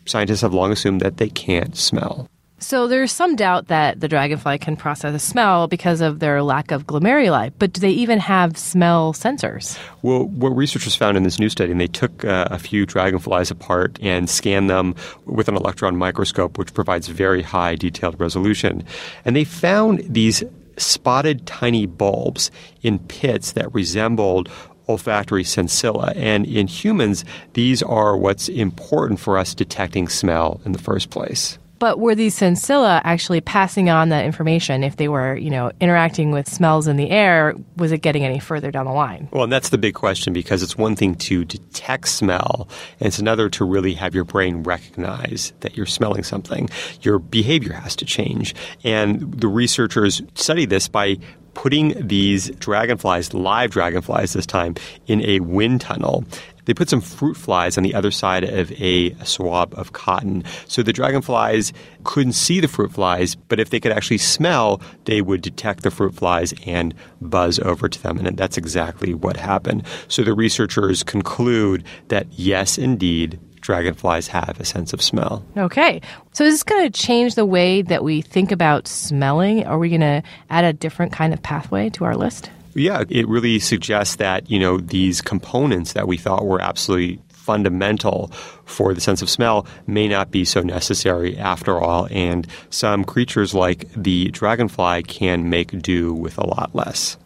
scientists 0.06 0.42
have 0.42 0.54
long 0.54 0.72
assumed 0.72 1.02
that 1.02 1.18
they 1.18 1.28
can't 1.28 1.76
smell. 1.76 2.30
So 2.66 2.88
there's 2.88 3.12
some 3.12 3.36
doubt 3.36 3.68
that 3.68 4.00
the 4.00 4.08
dragonfly 4.08 4.58
can 4.58 4.76
process 4.76 5.14
a 5.14 5.20
smell 5.20 5.68
because 5.68 6.02
of 6.02 6.18
their 6.18 6.42
lack 6.42 6.72
of 6.72 6.88
glomeruli, 6.88 7.54
but 7.60 7.74
do 7.74 7.80
they 7.80 7.92
even 7.92 8.18
have 8.18 8.58
smell 8.58 9.14
sensors? 9.14 9.78
Well, 10.02 10.24
what 10.26 10.50
researchers 10.50 10.96
found 10.96 11.16
in 11.16 11.22
this 11.22 11.38
new 11.38 11.50
study, 11.50 11.72
and 11.72 11.80
they 11.80 11.86
took 11.86 12.26
uh, 12.26 12.48
a 12.50 12.58
few 12.58 12.88
dragonflies 12.88 13.52
apart 13.52 14.00
and 14.02 14.28
scanned 14.28 14.68
them 14.68 14.96
with 15.26 15.48
an 15.48 15.56
electron 15.56 15.96
microscope, 15.96 16.58
which 16.58 16.74
provides 16.74 17.08
very 17.08 17.44
high 17.44 17.76
detailed 17.76 18.20
resolution. 18.20 18.84
And 19.26 19.36
they 19.36 19.44
found 19.44 20.00
these 20.12 20.44
spotted 20.76 21.46
tiny 21.46 21.86
bulbs 21.86 22.50
in 22.82 22.98
pits 22.98 23.52
that 23.52 23.72
resembled 23.76 24.50
olfactory 24.90 25.44
sensilla. 25.44 26.14
And 26.16 26.48
in 26.48 26.66
humans, 26.66 27.26
these 27.54 27.84
are 27.84 28.18
what's 28.18 28.50
important 28.50 29.20
for 29.20 29.38
us 29.38 29.54
detecting 29.54 30.08
smell 30.08 30.62
in 30.66 30.72
the 30.72 30.80
first 30.80 31.12
place. 31.12 31.60
But 31.80 32.00
were 32.00 32.16
these 32.16 32.38
sensilla 32.38 33.02
actually 33.04 33.42
passing 33.42 33.90
on 33.90 34.10
that 34.10 34.26
information 34.26 34.84
if 34.84 34.98
they 34.98 35.08
were, 35.08 35.36
you 35.36 35.50
know, 35.50 35.72
interacting 35.80 36.32
with 36.32 36.50
smells 36.50 36.88
in 36.88 36.98
the 36.98 37.10
air? 37.10 37.54
Was 37.78 37.92
it 37.92 38.00
getting 38.00 38.24
any 38.24 38.40
further 38.40 38.72
down 38.72 38.86
the 38.86 38.92
line? 38.92 39.28
Well, 39.32 39.44
and 39.44 39.52
that's 39.52 39.70
the 39.70 39.78
big 39.78 39.94
question 39.94 40.34
because 40.34 40.64
it's 40.64 40.78
one 40.78 40.96
thing 40.96 41.16
to 41.16 41.46
detect 41.46 42.08
smell, 42.08 42.68
and 43.00 43.08
it's 43.08 43.20
another 43.20 43.50
to 43.50 43.66
really 43.66 43.94
have 43.94 44.16
your 44.16 44.24
brain 44.24 44.64
recognize 44.64 45.54
that 45.62 45.76
you're 45.76 45.86
smelling 45.86 46.24
something. 46.24 46.70
Your 47.02 47.20
behavior 47.20 47.74
has 47.74 47.96
to 47.98 48.06
change. 48.06 48.56
And 48.84 49.40
the 49.40 49.48
researchers 49.48 50.22
study 50.36 50.66
this 50.66 50.88
by 50.88 51.18
putting 51.54 52.08
these 52.08 52.50
dragonflies, 52.52 53.34
live 53.34 53.72
dragonflies 53.72 54.34
this 54.34 54.46
time, 54.46 54.76
in 55.08 55.22
a 55.26 55.40
wind 55.40 55.82
tunnel 55.82 56.26
they 56.66 56.74
put 56.74 56.90
some 56.90 57.02
fruit 57.02 57.38
flies 57.38 57.78
on 57.78 57.84
the 57.84 57.94
other 57.94 58.12
side 58.12 58.44
of 58.44 58.72
a 58.74 59.14
swab 59.24 59.74
of 59.78 59.94
cotton. 59.94 60.44
So 60.68 60.84
the 60.84 60.94
dragonflies 60.94 61.74
couldn't 62.04 62.34
see 62.34 62.60
the 62.60 62.68
fruit 62.68 62.92
flies, 62.92 63.36
but 63.36 63.60
if 63.60 63.70
they 63.70 63.80
could 63.80 63.92
actually 63.92 64.18
smell, 64.18 64.82
they 65.06 65.22
would 65.22 65.42
detect 65.42 65.84
the 65.84 65.92
fruit 65.92 66.14
flies 66.14 66.54
and 66.66 66.94
buzz 67.22 67.60
over 67.60 67.88
to 67.90 68.04
them. 68.04 68.18
And 68.18 68.38
that's 68.38 68.58
exactly 68.58 69.14
what 69.14 69.38
happened. 69.38 69.86
So 70.08 70.24
the 70.24 70.34
researchers 70.34 71.04
conclude 71.04 71.84
that 72.10 72.28
yes, 72.32 72.78
indeed, 72.78 73.40
dragonflies 73.62 74.28
have 74.28 74.60
a 74.60 74.66
sense 74.66 74.94
of 74.94 75.02
smell. 75.02 75.44
Okay. 75.58 76.00
So 76.34 76.44
is 76.44 76.54
this 76.54 76.64
going 76.64 76.84
to 76.84 76.92
change 76.92 77.34
the 77.34 77.46
way 77.46 77.82
that 77.82 78.04
we 78.04 78.22
think 78.22 78.52
about 78.52 78.88
smelling? 78.88 79.66
Are 79.66 79.80
we 79.80 79.90
going 79.90 80.02
to 80.02 80.22
add 80.52 80.66
a 80.66 80.74
different 80.74 81.12
kind 81.12 81.34
of 81.34 81.42
pathway 81.42 81.90
to 81.92 82.06
our 82.06 82.16
list? 82.16 82.52
Yeah, 82.76 83.04
it 83.10 83.28
really 83.28 83.60
suggests 83.60 84.18
that, 84.18 84.52
you 84.52 84.60
know, 84.60 84.78
these 84.78 85.22
components 85.22 85.94
that 85.94 86.08
we 86.08 86.18
thought 86.18 86.46
were 86.46 86.62
absolutely 86.62 87.22
fundamental 87.30 88.28
for 88.66 88.94
the 88.94 89.00
sense 89.00 89.22
of 89.22 89.30
smell 89.30 89.66
may 89.88 90.08
not 90.08 90.32
be 90.32 90.44
so 90.44 90.62
necessary 90.62 91.38
after 91.38 91.80
all. 91.80 92.08
And 92.12 92.48
some 92.72 93.06
creatures 93.06 93.54
like 93.54 93.88
the 93.96 94.30
dragonfly 94.32 95.04
can 95.04 95.50
make 95.50 95.80
do 95.82 96.14
with 96.14 96.38
a 96.38 96.46
lot 96.46 96.76
less. 96.76 97.18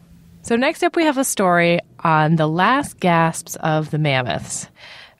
So, 0.42 0.56
next 0.56 0.82
up, 0.82 0.96
we 0.96 1.04
have 1.04 1.18
a 1.18 1.24
story 1.24 1.80
on 2.00 2.36
the 2.36 2.46
last 2.46 2.98
gasps 3.00 3.56
of 3.56 3.90
the 3.90 3.98
mammoths. 3.98 4.68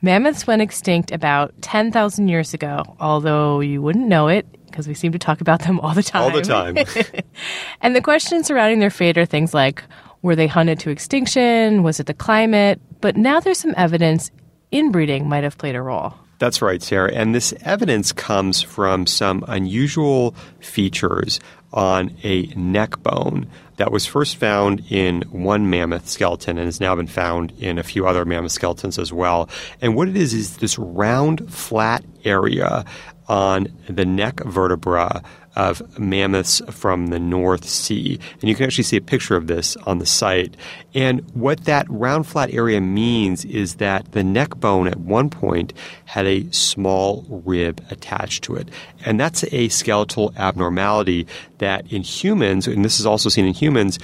Mammoths 0.03 0.47
went 0.47 0.63
extinct 0.63 1.11
about 1.11 1.53
10,000 1.61 2.29
years 2.29 2.55
ago, 2.55 2.97
although 3.01 3.61
you 3.61 3.83
wouldn't 3.83 4.07
know 4.07 4.29
it 4.29 4.47
because 4.67 4.89
we 4.89 4.95
seem 4.95 5.13
to 5.13 5.19
talk 5.19 5.41
about 5.41 5.63
them 5.63 5.79
all 5.81 5.93
the 5.93 6.03
time. 6.03 6.23
All 6.23 6.31
the 6.31 6.43
time. 6.43 6.77
and 7.83 7.95
the 7.95 8.01
questions 8.01 8.47
surrounding 8.47 8.79
their 8.79 8.91
fate 8.91 9.19
are 9.19 9.27
things 9.27 9.53
like 9.53 9.83
were 10.23 10.37
they 10.37 10.47
hunted 10.47 10.81
to 10.81 10.91
extinction? 10.91 11.83
Was 11.83 12.01
it 12.01 12.07
the 12.07 12.15
climate? 12.15 12.81
But 13.01 13.17
now 13.17 13.41
there's 13.41 13.59
some 13.59 13.75
evidence 13.77 14.31
inbreeding 14.71 15.29
might 15.29 15.45
have 15.45 15.59
played 15.59 15.75
a 15.75 15.83
role. 15.83 16.15
That's 16.39 16.63
right, 16.63 16.83
Sarah. 16.83 17.13
And 17.13 17.35
this 17.35 17.53
evidence 17.63 18.13
comes 18.13 18.63
from 18.63 19.07
some 19.07 19.45
unusual 19.47 20.35
features 20.61 21.39
on 21.73 22.17
a 22.23 22.47
neck 22.57 23.03
bone 23.03 23.47
that 23.77 23.93
was 23.93 24.07
first 24.07 24.37
found 24.37 24.83
in 24.91 25.23
one 25.31 25.69
mammoth 25.69 26.09
skeleton 26.09 26.57
and 26.57 26.67
has 26.67 26.81
now 26.81 26.95
been 26.95 27.07
found 27.07 27.53
in 27.59 27.79
a 27.79 27.83
few 27.83 28.07
other 28.07 28.25
mammoth 28.25 28.53
skeletons 28.53 28.99
as 28.99 29.13
well. 29.13 29.51
And 29.83 29.95
what 29.95 30.09
it 30.09 30.17
is 30.17 30.33
is 30.33 30.57
this 30.57 30.79
round, 30.79 31.53
flat 31.53 32.05
area 32.25 32.85
on 33.29 33.69
the 33.89 34.05
neck 34.05 34.41
vertebra 34.45 35.23
of 35.57 35.99
mammoths 35.99 36.63
from 36.71 37.09
the 37.09 37.19
North 37.19 37.65
Sea. 37.65 38.19
And 38.41 38.49
you 38.49 38.55
can 38.55 38.67
actually 38.67 38.85
see 38.85 38.97
a 38.97 39.01
picture 39.01 39.37
of 39.37 39.47
this 39.47 39.77
on 39.79 39.99
the 39.99 40.07
site. 40.07 40.57
And 40.95 41.21
what 41.35 41.65
that 41.65 41.87
round 41.89 42.27
flat 42.27 42.53
area 42.53 42.81
means 42.81 43.45
is 43.45 43.77
that 43.77 44.13
the 44.13 44.23
neck 44.23 44.57
bone 44.57 44.87
at 44.87 44.99
one 44.99 45.29
point 45.29 45.73
had 46.05 46.27
a 46.27 46.51
small 46.53 47.27
rib 47.45 47.85
attached 47.91 48.45
to 48.45 48.57
it. 48.57 48.69
And 49.05 49.19
that's 49.19 49.45
a 49.53 49.69
skeletal 49.69 50.33
abnormality 50.37 51.27
that 51.59 51.91
in 51.93 52.03
humans, 52.03 52.67
and 52.67 52.85
this 52.85 53.01
is 53.01 53.07
also 53.07 53.29
seen 53.29 53.47
in 53.47 53.55
humans, 53.55 53.99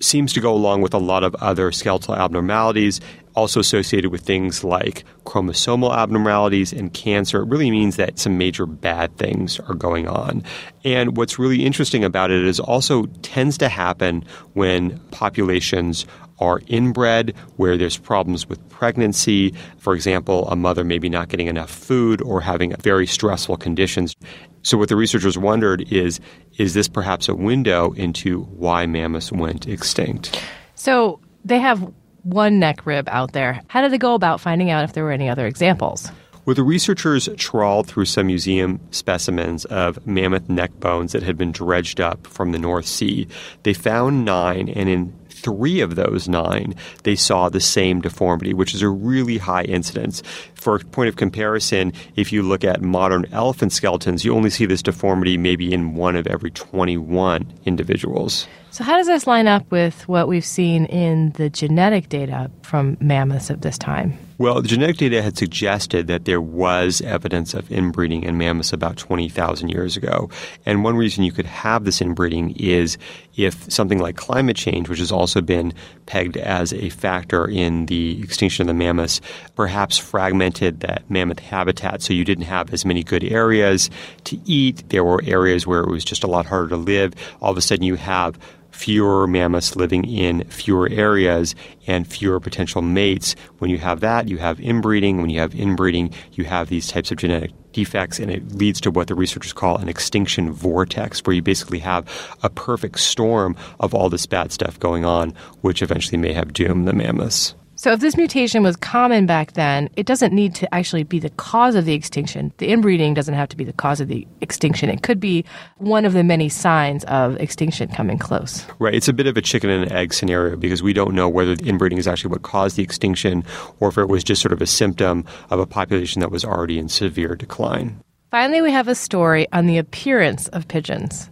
seems 0.00 0.32
to 0.32 0.40
go 0.40 0.52
along 0.52 0.80
with 0.80 0.94
a 0.94 0.98
lot 0.98 1.22
of 1.22 1.34
other 1.36 1.70
skeletal 1.70 2.16
abnormalities, 2.16 3.00
also 3.34 3.60
associated 3.60 4.10
with 4.10 4.22
things 4.22 4.64
like 4.64 5.04
chromosomal 5.24 5.96
abnormalities 5.96 6.72
and 6.72 6.92
cancer. 6.92 7.42
It 7.42 7.48
really 7.48 7.70
means 7.70 7.96
that 7.96 8.18
some 8.18 8.38
major 8.38 8.66
bad 8.66 9.16
things 9.16 9.60
are 9.60 9.74
going 9.74 10.08
on. 10.08 10.42
And 10.84 11.16
what's 11.16 11.38
really 11.38 11.64
interesting 11.64 12.04
about 12.04 12.30
it 12.30 12.44
is 12.44 12.60
also 12.60 13.06
tends 13.22 13.58
to 13.58 13.68
happen 13.68 14.24
when 14.54 14.98
populations 15.10 16.06
are 16.40 16.60
inbred, 16.66 17.34
where 17.56 17.76
there's 17.76 17.98
problems 17.98 18.48
with 18.48 18.66
pregnancy. 18.70 19.54
For 19.78 19.94
example, 19.94 20.48
a 20.48 20.56
mother 20.56 20.84
maybe 20.84 21.08
not 21.08 21.28
getting 21.28 21.46
enough 21.46 21.70
food 21.70 22.20
or 22.22 22.40
having 22.40 22.74
very 22.76 23.06
stressful 23.06 23.58
conditions. 23.58 24.14
So, 24.62 24.76
what 24.78 24.88
the 24.88 24.96
researchers 24.96 25.38
wondered 25.38 25.90
is 25.92 26.20
is 26.58 26.74
this 26.74 26.88
perhaps 26.88 27.28
a 27.28 27.34
window 27.34 27.92
into 27.92 28.42
why 28.44 28.86
mammoths 28.86 29.30
went 29.30 29.66
extinct? 29.66 30.42
So, 30.74 31.20
they 31.44 31.58
have 31.58 31.92
one 32.22 32.58
neck 32.58 32.86
rib 32.86 33.08
out 33.08 33.32
there. 33.32 33.62
How 33.68 33.82
did 33.82 33.92
they 33.92 33.98
go 33.98 34.14
about 34.14 34.40
finding 34.40 34.70
out 34.70 34.84
if 34.84 34.92
there 34.92 35.04
were 35.04 35.12
any 35.12 35.28
other 35.28 35.46
examples? 35.46 36.10
Well, 36.46 36.54
the 36.54 36.62
researchers 36.62 37.28
trawled 37.36 37.86
through 37.86 38.06
some 38.06 38.26
museum 38.26 38.80
specimens 38.90 39.66
of 39.66 40.04
mammoth 40.06 40.48
neck 40.48 40.72
bones 40.80 41.12
that 41.12 41.22
had 41.22 41.36
been 41.36 41.52
dredged 41.52 42.00
up 42.00 42.26
from 42.26 42.52
the 42.52 42.58
North 42.58 42.86
Sea. 42.86 43.28
They 43.62 43.74
found 43.74 44.24
nine, 44.24 44.70
and 44.70 44.88
in 44.88 45.12
three 45.28 45.80
of 45.80 45.96
those 45.96 46.28
nine, 46.28 46.74
they 47.02 47.14
saw 47.14 47.48
the 47.48 47.60
same 47.60 48.00
deformity, 48.00 48.54
which 48.54 48.74
is 48.74 48.82
a 48.82 48.88
really 48.88 49.38
high 49.38 49.64
incidence. 49.64 50.22
For 50.54 50.76
a 50.76 50.80
point 50.80 51.08
of 51.08 51.16
comparison, 51.16 51.92
if 52.16 52.32
you 52.32 52.42
look 52.42 52.64
at 52.64 52.82
modern 52.82 53.26
elephant 53.32 53.72
skeletons, 53.72 54.24
you 54.24 54.34
only 54.34 54.50
see 54.50 54.66
this 54.66 54.82
deformity 54.82 55.36
maybe 55.36 55.72
in 55.72 55.94
one 55.94 56.16
of 56.16 56.26
every 56.26 56.50
21 56.50 57.52
individuals. 57.64 58.46
So, 58.72 58.84
how 58.84 58.96
does 58.96 59.08
this 59.08 59.26
line 59.26 59.48
up 59.48 59.68
with 59.72 60.06
what 60.06 60.28
we've 60.28 60.44
seen 60.44 60.84
in 60.86 61.30
the 61.32 61.50
genetic 61.50 62.08
data 62.08 62.52
from 62.62 62.96
mammoths 63.00 63.50
of 63.50 63.62
this 63.62 63.76
time? 63.76 64.16
Well, 64.38 64.62
the 64.62 64.68
genetic 64.68 64.96
data 64.96 65.20
had 65.20 65.36
suggested 65.36 66.06
that 66.06 66.24
there 66.24 66.40
was 66.40 67.02
evidence 67.02 67.52
of 67.52 67.70
inbreeding 67.70 68.22
in 68.22 68.38
mammoths 68.38 68.72
about 68.72 68.96
20,000 68.96 69.68
years 69.68 69.96
ago. 69.98 70.30
And 70.64 70.82
one 70.82 70.96
reason 70.96 71.24
you 71.24 71.32
could 71.32 71.46
have 71.46 71.84
this 71.84 72.00
inbreeding 72.00 72.52
is 72.56 72.96
if 73.36 73.70
something 73.70 73.98
like 73.98 74.16
climate 74.16 74.56
change, 74.56 74.88
which 74.88 75.00
has 75.00 75.12
also 75.12 75.42
been 75.42 75.74
pegged 76.06 76.36
as 76.36 76.72
a 76.72 76.88
factor 76.90 77.46
in 77.46 77.86
the 77.86 78.22
extinction 78.22 78.62
of 78.62 78.68
the 78.68 78.74
mammoths, 78.74 79.20
perhaps 79.56 79.98
fragmented 79.98 80.80
that 80.80 81.02
mammoth 81.10 81.40
habitat 81.40 82.00
so 82.00 82.14
you 82.14 82.24
didn't 82.24 82.44
have 82.44 82.72
as 82.72 82.84
many 82.84 83.02
good 83.02 83.24
areas 83.24 83.90
to 84.24 84.38
eat. 84.46 84.88
There 84.88 85.04
were 85.04 85.20
areas 85.26 85.66
where 85.66 85.80
it 85.80 85.90
was 85.90 86.04
just 86.04 86.24
a 86.24 86.28
lot 86.28 86.46
harder 86.46 86.68
to 86.68 86.76
live. 86.76 87.14
All 87.42 87.50
of 87.50 87.58
a 87.58 87.62
sudden, 87.62 87.84
you 87.84 87.96
have 87.96 88.38
fewer 88.80 89.26
mammoths 89.26 89.76
living 89.76 90.04
in 90.06 90.42
fewer 90.44 90.88
areas 90.90 91.54
and 91.86 92.08
fewer 92.08 92.40
potential 92.40 92.80
mates. 92.80 93.36
When 93.58 93.70
you 93.70 93.76
have 93.76 94.00
that, 94.00 94.26
you 94.26 94.38
have 94.38 94.58
inbreeding. 94.58 95.20
When 95.20 95.28
you 95.28 95.38
have 95.40 95.54
inbreeding, 95.54 96.14
you 96.32 96.44
have 96.44 96.70
these 96.70 96.88
types 96.88 97.10
of 97.10 97.18
genetic 97.18 97.52
defects, 97.72 98.18
and 98.18 98.30
it 98.30 98.52
leads 98.52 98.80
to 98.80 98.90
what 98.90 99.08
the 99.08 99.14
researchers 99.14 99.52
call 99.52 99.76
an 99.76 99.90
extinction 99.90 100.50
vortex, 100.50 101.20
where 101.20 101.36
you 101.36 101.42
basically 101.42 101.80
have 101.80 102.08
a 102.42 102.48
perfect 102.48 103.00
storm 103.00 103.54
of 103.80 103.94
all 103.94 104.08
this 104.08 104.24
bad 104.24 104.50
stuff 104.50 104.80
going 104.80 105.04
on, 105.04 105.34
which 105.60 105.82
eventually 105.82 106.16
may 106.16 106.32
have 106.32 106.54
doomed 106.54 106.88
the 106.88 106.94
mammoths. 106.94 107.54
So, 107.80 107.92
if 107.92 108.00
this 108.00 108.14
mutation 108.14 108.62
was 108.62 108.76
common 108.76 109.24
back 109.24 109.54
then, 109.54 109.88
it 109.96 110.04
doesn't 110.04 110.34
need 110.34 110.54
to 110.56 110.74
actually 110.74 111.02
be 111.02 111.18
the 111.18 111.30
cause 111.30 111.74
of 111.74 111.86
the 111.86 111.94
extinction. 111.94 112.52
The 112.58 112.70
inbreeding 112.70 113.14
doesn't 113.14 113.32
have 113.32 113.48
to 113.48 113.56
be 113.56 113.64
the 113.64 113.72
cause 113.72 114.02
of 114.02 114.08
the 114.08 114.28
extinction. 114.42 114.90
It 114.90 115.02
could 115.02 115.18
be 115.18 115.46
one 115.78 116.04
of 116.04 116.12
the 116.12 116.22
many 116.22 116.50
signs 116.50 117.04
of 117.04 117.40
extinction 117.40 117.88
coming 117.88 118.18
close. 118.18 118.66
Right. 118.80 118.94
It's 118.94 119.08
a 119.08 119.14
bit 119.14 119.26
of 119.26 119.38
a 119.38 119.40
chicken 119.40 119.70
and 119.70 119.90
egg 119.90 120.12
scenario 120.12 120.56
because 120.56 120.82
we 120.82 120.92
don't 120.92 121.14
know 121.14 121.26
whether 121.26 121.56
the 121.56 121.70
inbreeding 121.70 121.96
is 121.96 122.06
actually 122.06 122.32
what 122.32 122.42
caused 122.42 122.76
the 122.76 122.82
extinction 122.82 123.44
or 123.78 123.88
if 123.88 123.96
it 123.96 124.10
was 124.10 124.24
just 124.24 124.42
sort 124.42 124.52
of 124.52 124.60
a 124.60 124.66
symptom 124.66 125.24
of 125.48 125.58
a 125.58 125.64
population 125.64 126.20
that 126.20 126.30
was 126.30 126.44
already 126.44 126.78
in 126.78 126.90
severe 126.90 127.34
decline. 127.34 127.98
Finally, 128.30 128.60
we 128.60 128.72
have 128.72 128.88
a 128.88 128.94
story 128.94 129.46
on 129.54 129.64
the 129.64 129.78
appearance 129.78 130.48
of 130.48 130.68
pigeons. 130.68 131.30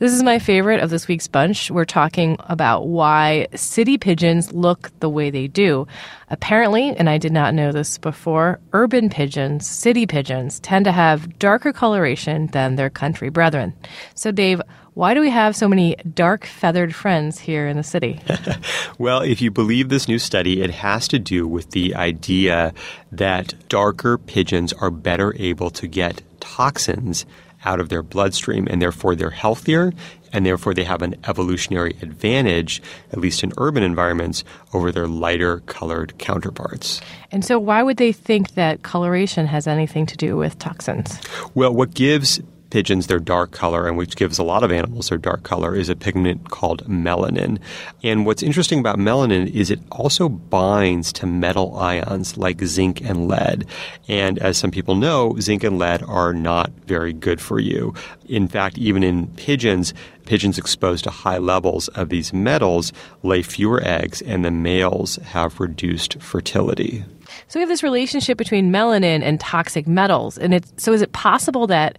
This 0.00 0.14
is 0.14 0.22
my 0.22 0.38
favorite 0.38 0.80
of 0.80 0.88
this 0.88 1.06
week's 1.08 1.28
bunch. 1.28 1.70
We're 1.70 1.84
talking 1.84 2.38
about 2.48 2.86
why 2.86 3.48
city 3.54 3.98
pigeons 3.98 4.50
look 4.50 4.90
the 5.00 5.10
way 5.10 5.28
they 5.28 5.46
do. 5.46 5.86
Apparently, 6.30 6.96
and 6.96 7.10
I 7.10 7.18
did 7.18 7.32
not 7.32 7.52
know 7.52 7.70
this 7.70 7.98
before, 7.98 8.60
urban 8.72 9.10
pigeons, 9.10 9.68
city 9.68 10.06
pigeons, 10.06 10.58
tend 10.60 10.86
to 10.86 10.92
have 10.92 11.38
darker 11.38 11.74
coloration 11.74 12.46
than 12.46 12.76
their 12.76 12.88
country 12.88 13.28
brethren. 13.28 13.74
So, 14.14 14.32
Dave, 14.32 14.62
why 14.94 15.12
do 15.12 15.20
we 15.20 15.28
have 15.28 15.54
so 15.54 15.68
many 15.68 15.96
dark 16.14 16.46
feathered 16.46 16.94
friends 16.94 17.38
here 17.38 17.68
in 17.68 17.76
the 17.76 17.82
city? 17.82 18.20
well, 18.98 19.20
if 19.20 19.42
you 19.42 19.50
believe 19.50 19.90
this 19.90 20.08
new 20.08 20.18
study, 20.18 20.62
it 20.62 20.70
has 20.70 21.08
to 21.08 21.18
do 21.18 21.46
with 21.46 21.72
the 21.72 21.94
idea 21.94 22.72
that 23.12 23.52
darker 23.68 24.16
pigeons 24.16 24.72
are 24.72 24.90
better 24.90 25.34
able 25.38 25.68
to 25.72 25.86
get 25.86 26.22
toxins 26.56 27.26
out 27.64 27.80
of 27.80 27.88
their 27.88 28.02
bloodstream, 28.02 28.66
and 28.70 28.80
therefore 28.80 29.14
they're 29.14 29.30
healthier, 29.30 29.92
and 30.32 30.46
therefore 30.46 30.74
they 30.74 30.84
have 30.84 31.02
an 31.02 31.14
evolutionary 31.28 31.94
advantage, 32.02 32.82
at 33.12 33.18
least 33.18 33.42
in 33.44 33.52
urban 33.58 33.82
environments, 33.82 34.44
over 34.72 34.90
their 34.90 35.06
lighter 35.06 35.60
colored 35.60 36.16
counterparts. 36.18 37.00
And 37.30 37.44
so, 37.44 37.58
why 37.58 37.82
would 37.82 37.98
they 37.98 38.12
think 38.12 38.54
that 38.54 38.82
coloration 38.82 39.46
has 39.46 39.66
anything 39.66 40.06
to 40.06 40.16
do 40.16 40.36
with 40.36 40.58
toxins? 40.58 41.20
Well, 41.54 41.74
what 41.74 41.94
gives 41.94 42.40
pigeons 42.70 43.06
their 43.06 43.18
dark 43.18 43.50
color, 43.50 43.86
and 43.86 43.96
which 43.96 44.16
gives 44.16 44.38
a 44.38 44.44
lot 44.44 44.62
of 44.62 44.72
animals 44.72 45.08
their 45.08 45.18
dark 45.18 45.42
color, 45.42 45.74
is 45.74 45.88
a 45.88 45.96
pigment 45.96 46.50
called 46.50 46.86
melanin. 46.88 47.58
And 48.02 48.24
what's 48.24 48.42
interesting 48.42 48.78
about 48.78 48.98
melanin 48.98 49.52
is 49.52 49.70
it 49.70 49.80
also 49.90 50.28
binds 50.28 51.12
to 51.14 51.26
metal 51.26 51.76
ions 51.76 52.36
like 52.36 52.62
zinc 52.62 53.00
and 53.02 53.28
lead. 53.28 53.66
And 54.08 54.38
as 54.38 54.56
some 54.56 54.70
people 54.70 54.94
know, 54.94 55.36
zinc 55.40 55.64
and 55.64 55.78
lead 55.78 56.02
are 56.04 56.32
not 56.32 56.70
very 56.86 57.12
good 57.12 57.40
for 57.40 57.58
you. 57.58 57.94
In 58.28 58.48
fact, 58.48 58.78
even 58.78 59.02
in 59.02 59.26
pigeons, 59.28 59.92
pigeons 60.24 60.58
exposed 60.58 61.04
to 61.04 61.10
high 61.10 61.38
levels 61.38 61.88
of 61.88 62.08
these 62.08 62.32
metals 62.32 62.92
lay 63.22 63.42
fewer 63.42 63.82
eggs, 63.84 64.22
and 64.22 64.44
the 64.44 64.50
males 64.50 65.16
have 65.16 65.58
reduced 65.58 66.22
fertility. 66.22 67.04
So 67.48 67.58
we 67.58 67.62
have 67.62 67.68
this 67.68 67.82
relationship 67.82 68.38
between 68.38 68.72
melanin 68.72 69.22
and 69.22 69.40
toxic 69.40 69.86
metals, 69.86 70.38
and 70.38 70.54
it's 70.54 70.72
so 70.76 70.92
is 70.92 71.02
it 71.02 71.12
possible 71.12 71.66
that 71.68 71.98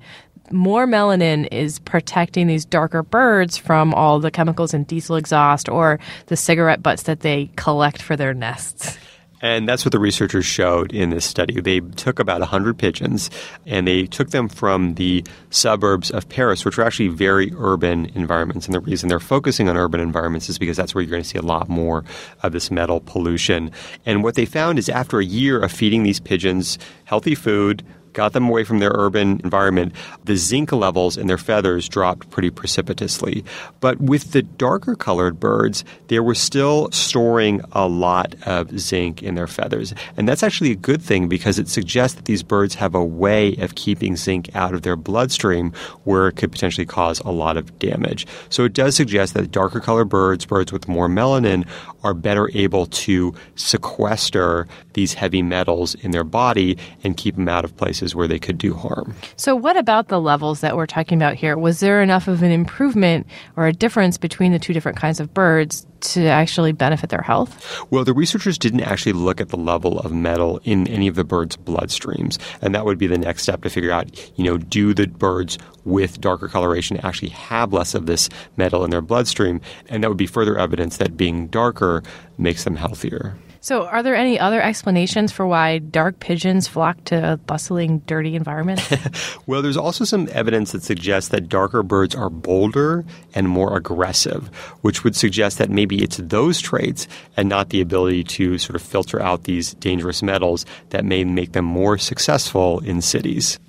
more 0.51 0.85
melanin 0.85 1.47
is 1.51 1.79
protecting 1.79 2.47
these 2.47 2.65
darker 2.65 3.03
birds 3.03 3.57
from 3.57 3.93
all 3.93 4.19
the 4.19 4.31
chemicals 4.31 4.73
in 4.73 4.83
diesel 4.83 5.15
exhaust 5.15 5.69
or 5.69 5.99
the 6.27 6.37
cigarette 6.37 6.83
butts 6.83 7.03
that 7.03 7.21
they 7.21 7.49
collect 7.55 8.01
for 8.01 8.15
their 8.15 8.33
nests. 8.33 8.97
And 9.41 9.67
that's 9.67 9.83
what 9.83 9.91
the 9.91 9.99
researchers 9.99 10.45
showed 10.45 10.93
in 10.93 11.09
this 11.09 11.25
study. 11.25 11.59
They 11.59 11.79
took 11.79 12.19
about 12.19 12.41
100 12.41 12.77
pigeons 12.77 13.31
and 13.65 13.87
they 13.87 14.05
took 14.05 14.29
them 14.29 14.47
from 14.47 14.93
the 14.95 15.25
suburbs 15.49 16.11
of 16.11 16.29
Paris, 16.29 16.63
which 16.63 16.77
are 16.77 16.83
actually 16.83 17.07
very 17.07 17.51
urban 17.57 18.05
environments. 18.13 18.67
And 18.67 18.75
the 18.75 18.79
reason 18.79 19.09
they're 19.09 19.19
focusing 19.19 19.67
on 19.67 19.77
urban 19.77 19.99
environments 19.99 20.47
is 20.47 20.59
because 20.59 20.77
that's 20.77 20.93
where 20.93 21.01
you're 21.01 21.11
going 21.11 21.23
to 21.23 21.27
see 21.27 21.39
a 21.39 21.43
lot 21.43 21.69
more 21.69 22.03
of 22.43 22.51
this 22.51 22.69
metal 22.69 22.99
pollution. 22.99 23.71
And 24.05 24.23
what 24.23 24.35
they 24.35 24.45
found 24.45 24.77
is 24.77 24.89
after 24.89 25.19
a 25.19 25.25
year 25.25 25.59
of 25.59 25.71
feeding 25.71 26.03
these 26.03 26.19
pigeons 26.19 26.77
healthy 27.05 27.33
food, 27.33 27.83
got 28.13 28.33
them 28.33 28.49
away 28.49 28.63
from 28.63 28.79
their 28.79 28.91
urban 28.93 29.41
environment, 29.43 29.93
the 30.23 30.35
zinc 30.35 30.71
levels 30.71 31.17
in 31.17 31.27
their 31.27 31.37
feathers 31.37 31.87
dropped 31.87 32.29
pretty 32.29 32.49
precipitously. 32.49 33.43
But 33.79 33.99
with 34.01 34.31
the 34.31 34.41
darker 34.41 34.95
colored 34.95 35.39
birds, 35.39 35.83
they 36.07 36.19
were 36.19 36.35
still 36.35 36.91
storing 36.91 37.61
a 37.71 37.87
lot 37.87 38.35
of 38.45 38.77
zinc 38.79 39.23
in 39.23 39.35
their 39.35 39.47
feathers. 39.47 39.93
And 40.17 40.27
that's 40.27 40.43
actually 40.43 40.71
a 40.71 40.75
good 40.75 41.01
thing 41.01 41.27
because 41.27 41.59
it 41.59 41.67
suggests 41.67 42.15
that 42.15 42.25
these 42.25 42.43
birds 42.43 42.75
have 42.75 42.95
a 42.95 43.03
way 43.03 43.55
of 43.55 43.75
keeping 43.75 44.15
zinc 44.15 44.53
out 44.55 44.73
of 44.73 44.81
their 44.81 44.95
bloodstream 44.95 45.71
where 46.03 46.27
it 46.27 46.35
could 46.35 46.51
potentially 46.51 46.85
cause 46.85 47.19
a 47.21 47.31
lot 47.31 47.57
of 47.57 47.77
damage. 47.79 48.27
So 48.49 48.65
it 48.65 48.73
does 48.73 48.95
suggest 48.95 49.33
that 49.33 49.51
darker 49.51 49.79
colored 49.79 50.09
birds, 50.09 50.45
birds 50.45 50.71
with 50.71 50.87
more 50.87 51.07
melanin, 51.07 51.67
are 52.03 52.13
better 52.13 52.49
able 52.53 52.87
to 52.87 53.33
sequester 53.55 54.67
these 54.93 55.13
heavy 55.13 55.41
metals 55.41 55.95
in 55.95 56.11
their 56.11 56.23
body 56.23 56.77
and 57.03 57.15
keep 57.15 57.35
them 57.35 57.47
out 57.47 57.63
of 57.63 57.75
places 57.77 58.00
where 58.15 58.27
they 58.27 58.39
could 58.39 58.57
do 58.57 58.73
harm. 58.73 59.15
So, 59.35 59.55
what 59.55 59.77
about 59.77 60.07
the 60.07 60.19
levels 60.19 60.61
that 60.61 60.75
we're 60.75 60.85
talking 60.85 61.17
about 61.17 61.35
here? 61.35 61.57
Was 61.57 61.79
there 61.79 62.01
enough 62.01 62.27
of 62.27 62.43
an 62.43 62.51
improvement 62.51 63.27
or 63.55 63.67
a 63.67 63.73
difference 63.73 64.17
between 64.17 64.51
the 64.51 64.59
two 64.59 64.73
different 64.73 64.97
kinds 64.97 65.19
of 65.19 65.33
birds 65.33 65.85
to 66.01 66.25
actually 66.25 66.71
benefit 66.71 67.09
their 67.09 67.21
health? 67.21 67.85
Well, 67.91 68.03
the 68.03 68.13
researchers 68.13 68.57
didn't 68.57 68.81
actually 68.81 69.13
look 69.13 69.39
at 69.39 69.49
the 69.49 69.57
level 69.57 69.99
of 69.99 70.11
metal 70.11 70.59
in 70.63 70.87
any 70.87 71.07
of 71.07 71.15
the 71.15 71.23
birds' 71.23 71.57
bloodstreams, 71.57 72.37
and 72.61 72.73
that 72.75 72.85
would 72.85 72.97
be 72.97 73.07
the 73.07 73.17
next 73.17 73.43
step 73.43 73.61
to 73.63 73.69
figure 73.69 73.91
out, 73.91 74.09
you 74.37 74.43
know, 74.43 74.57
do 74.57 74.93
the 74.93 75.07
birds 75.07 75.57
with 75.85 76.21
darker 76.21 76.47
coloration 76.47 76.97
actually 76.97 77.29
have 77.29 77.73
less 77.73 77.95
of 77.95 78.05
this 78.05 78.29
metal 78.57 78.83
in 78.83 78.89
their 78.89 79.01
bloodstream, 79.01 79.61
and 79.89 80.03
that 80.03 80.09
would 80.09 80.17
be 80.17 80.27
further 80.27 80.57
evidence 80.57 80.97
that 80.97 81.17
being 81.17 81.47
darker 81.47 82.03
makes 82.37 82.63
them 82.63 82.75
healthier. 82.75 83.35
So, 83.63 83.85
are 83.85 84.01
there 84.01 84.15
any 84.15 84.39
other 84.39 84.59
explanations 84.59 85.31
for 85.31 85.45
why 85.45 85.77
dark 85.77 86.19
pigeons 86.19 86.67
flock 86.67 87.03
to 87.05 87.39
bustling, 87.45 87.99
dirty 88.07 88.35
environments? 88.35 88.91
well, 89.45 89.61
there's 89.61 89.77
also 89.77 90.03
some 90.03 90.27
evidence 90.31 90.71
that 90.71 90.81
suggests 90.81 91.29
that 91.29 91.47
darker 91.47 91.83
birds 91.83 92.15
are 92.15 92.31
bolder 92.31 93.05
and 93.35 93.47
more 93.47 93.77
aggressive, 93.77 94.47
which 94.81 95.03
would 95.03 95.15
suggest 95.15 95.59
that 95.59 95.69
maybe 95.69 96.01
it's 96.01 96.17
those 96.17 96.59
traits 96.59 97.07
and 97.37 97.49
not 97.49 97.69
the 97.69 97.81
ability 97.81 98.23
to 98.23 98.57
sort 98.57 98.75
of 98.75 98.81
filter 98.81 99.21
out 99.21 99.43
these 99.43 99.75
dangerous 99.75 100.23
metals 100.23 100.65
that 100.89 101.05
may 101.05 101.23
make 101.23 101.51
them 101.51 101.65
more 101.65 101.99
successful 101.99 102.79
in 102.79 102.99
cities. 102.99 103.59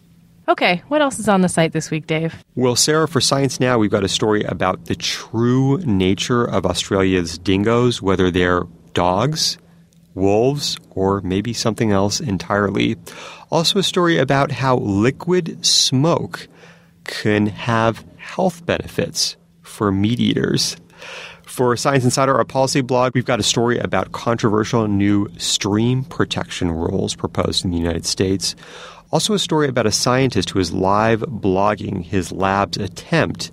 Okay, 0.49 0.83
what 0.89 1.03
else 1.03 1.19
is 1.19 1.29
on 1.29 1.43
the 1.43 1.51
site 1.51 1.73
this 1.73 1.91
week, 1.91 2.07
Dave? 2.07 2.43
Well, 2.55 2.77
Sarah, 2.77 3.07
for 3.07 3.21
Science 3.21 3.61
Now, 3.61 3.77
we've 3.77 3.91
got 3.91 4.05
a 4.05 4.09
story 4.09 4.43
about 4.45 4.87
the 4.87 4.95
true 4.95 5.77
nature 5.85 6.45
of 6.45 6.65
Australia's 6.65 7.37
dingoes, 7.37 8.01
whether 8.01 8.31
they're 8.31 8.63
dogs 8.95 9.59
wolves, 10.15 10.77
or 10.91 11.21
maybe 11.23 11.53
something 11.53 11.93
else 11.93 12.21
entirely. 12.21 12.97
Also, 13.51 13.79
a 13.79 13.83
story 13.83 14.19
about 14.19 14.51
how 14.51 14.77
liquid 14.79 15.65
smoke 15.65 16.49
can 17.05 17.47
have 17.47 18.05
health 18.17 18.65
benefits 18.67 19.37
for 19.63 19.91
meat 19.91 20.21
eaters. 20.21 20.77
For 21.47 21.77
Science 21.77 22.05
Insider, 22.05 22.35
our 22.35 22.45
policy 22.45 22.81
blog, 22.81 23.15
we've 23.15 23.25
got 23.25 23.41
a 23.41 23.43
story 23.43 23.79
about 23.79 24.13
controversial 24.13 24.89
new 24.89 25.29
stream 25.39 26.05
protection 26.05 26.71
rules 26.71 27.15
proposed 27.15 27.65
in 27.65 27.71
the 27.71 27.77
United 27.77 28.07
States. 28.07 28.55
Also, 29.11 29.35
a 29.35 29.39
story 29.39 29.69
about 29.69 29.87
a 29.87 29.93
scientist 29.93 30.51
who 30.51 30.59
is 30.59 30.73
live 30.73 31.21
blogging 31.21 32.03
his 32.03 32.33
lab's 32.33 32.79
attempt 32.79 33.51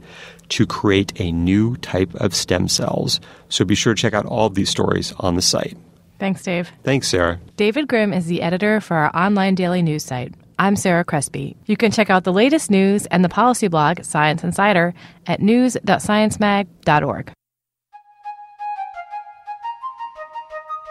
to 0.50 0.66
create 0.66 1.20
a 1.20 1.32
new 1.32 1.76
type 1.78 2.14
of 2.16 2.34
stem 2.34 2.68
cells. 2.68 3.20
So 3.50 3.66
be 3.66 3.76
sure 3.76 3.94
to 3.94 4.02
check 4.02 4.14
out 4.14 4.26
all 4.26 4.48
of 4.48 4.56
these 4.56 4.70
stories 4.70 5.14
on 5.20 5.36
the 5.36 5.42
site. 5.42 5.78
Thanks, 6.20 6.44
Dave. 6.44 6.72
Thanks, 6.84 7.08
Sarah. 7.08 7.40
David 7.56 7.88
Grimm 7.88 8.14
is 8.14 8.26
the 8.26 8.42
editor 8.42 8.82
for 8.82 8.98
our 8.98 9.16
online 9.16 9.56
daily 9.56 9.82
news 9.82 10.04
site. 10.04 10.34
I'm 10.60 10.76
Sarah 10.76 11.06
Crespi. 11.06 11.56
You 11.66 11.78
can 11.78 11.92
check 11.92 12.10
out 12.10 12.26
the 12.26 12.34
latest 12.34 12.70
news 12.70 13.06
and 13.06 13.24
the 13.24 13.30
policy 13.30 13.70
blog, 13.70 14.04
Science 14.04 14.44
Insider, 14.44 14.94
at 15.26 15.42
news.sciencemag.org. 15.42 17.32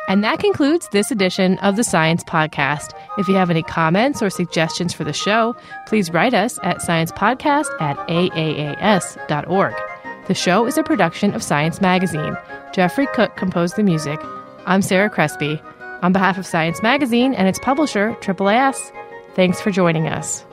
And 0.08 0.24
that 0.24 0.38
concludes 0.38 0.88
this 0.90 1.10
edition 1.10 1.58
of 1.58 1.76
the 1.76 1.84
Science 1.84 2.24
Podcast. 2.24 2.98
If 3.18 3.28
you 3.28 3.34
have 3.34 3.50
any 3.50 3.62
comments 3.62 4.22
or 4.22 4.30
suggestions 4.30 4.94
for 4.94 5.04
the 5.04 5.12
show, 5.12 5.54
please 5.86 6.10
write 6.10 6.32
us 6.32 6.58
at 6.62 6.78
sciencepodcast 6.78 7.66
at 7.78 7.98
aaas.org. 8.08 9.74
The 10.26 10.34
show 10.34 10.66
is 10.66 10.78
a 10.78 10.82
production 10.82 11.34
of 11.34 11.42
Science 11.42 11.82
Magazine. 11.82 12.38
Jeffrey 12.72 13.06
Cook 13.12 13.36
composed 13.36 13.76
the 13.76 13.82
music. 13.82 14.18
I'm 14.68 14.82
Sarah 14.82 15.08
Crespi. 15.08 15.62
On 16.02 16.12
behalf 16.12 16.36
of 16.36 16.44
Science 16.44 16.82
Magazine 16.82 17.32
and 17.32 17.48
its 17.48 17.58
publisher, 17.58 18.12
AAAS, 18.20 18.92
thanks 19.34 19.62
for 19.62 19.70
joining 19.70 20.08
us. 20.08 20.44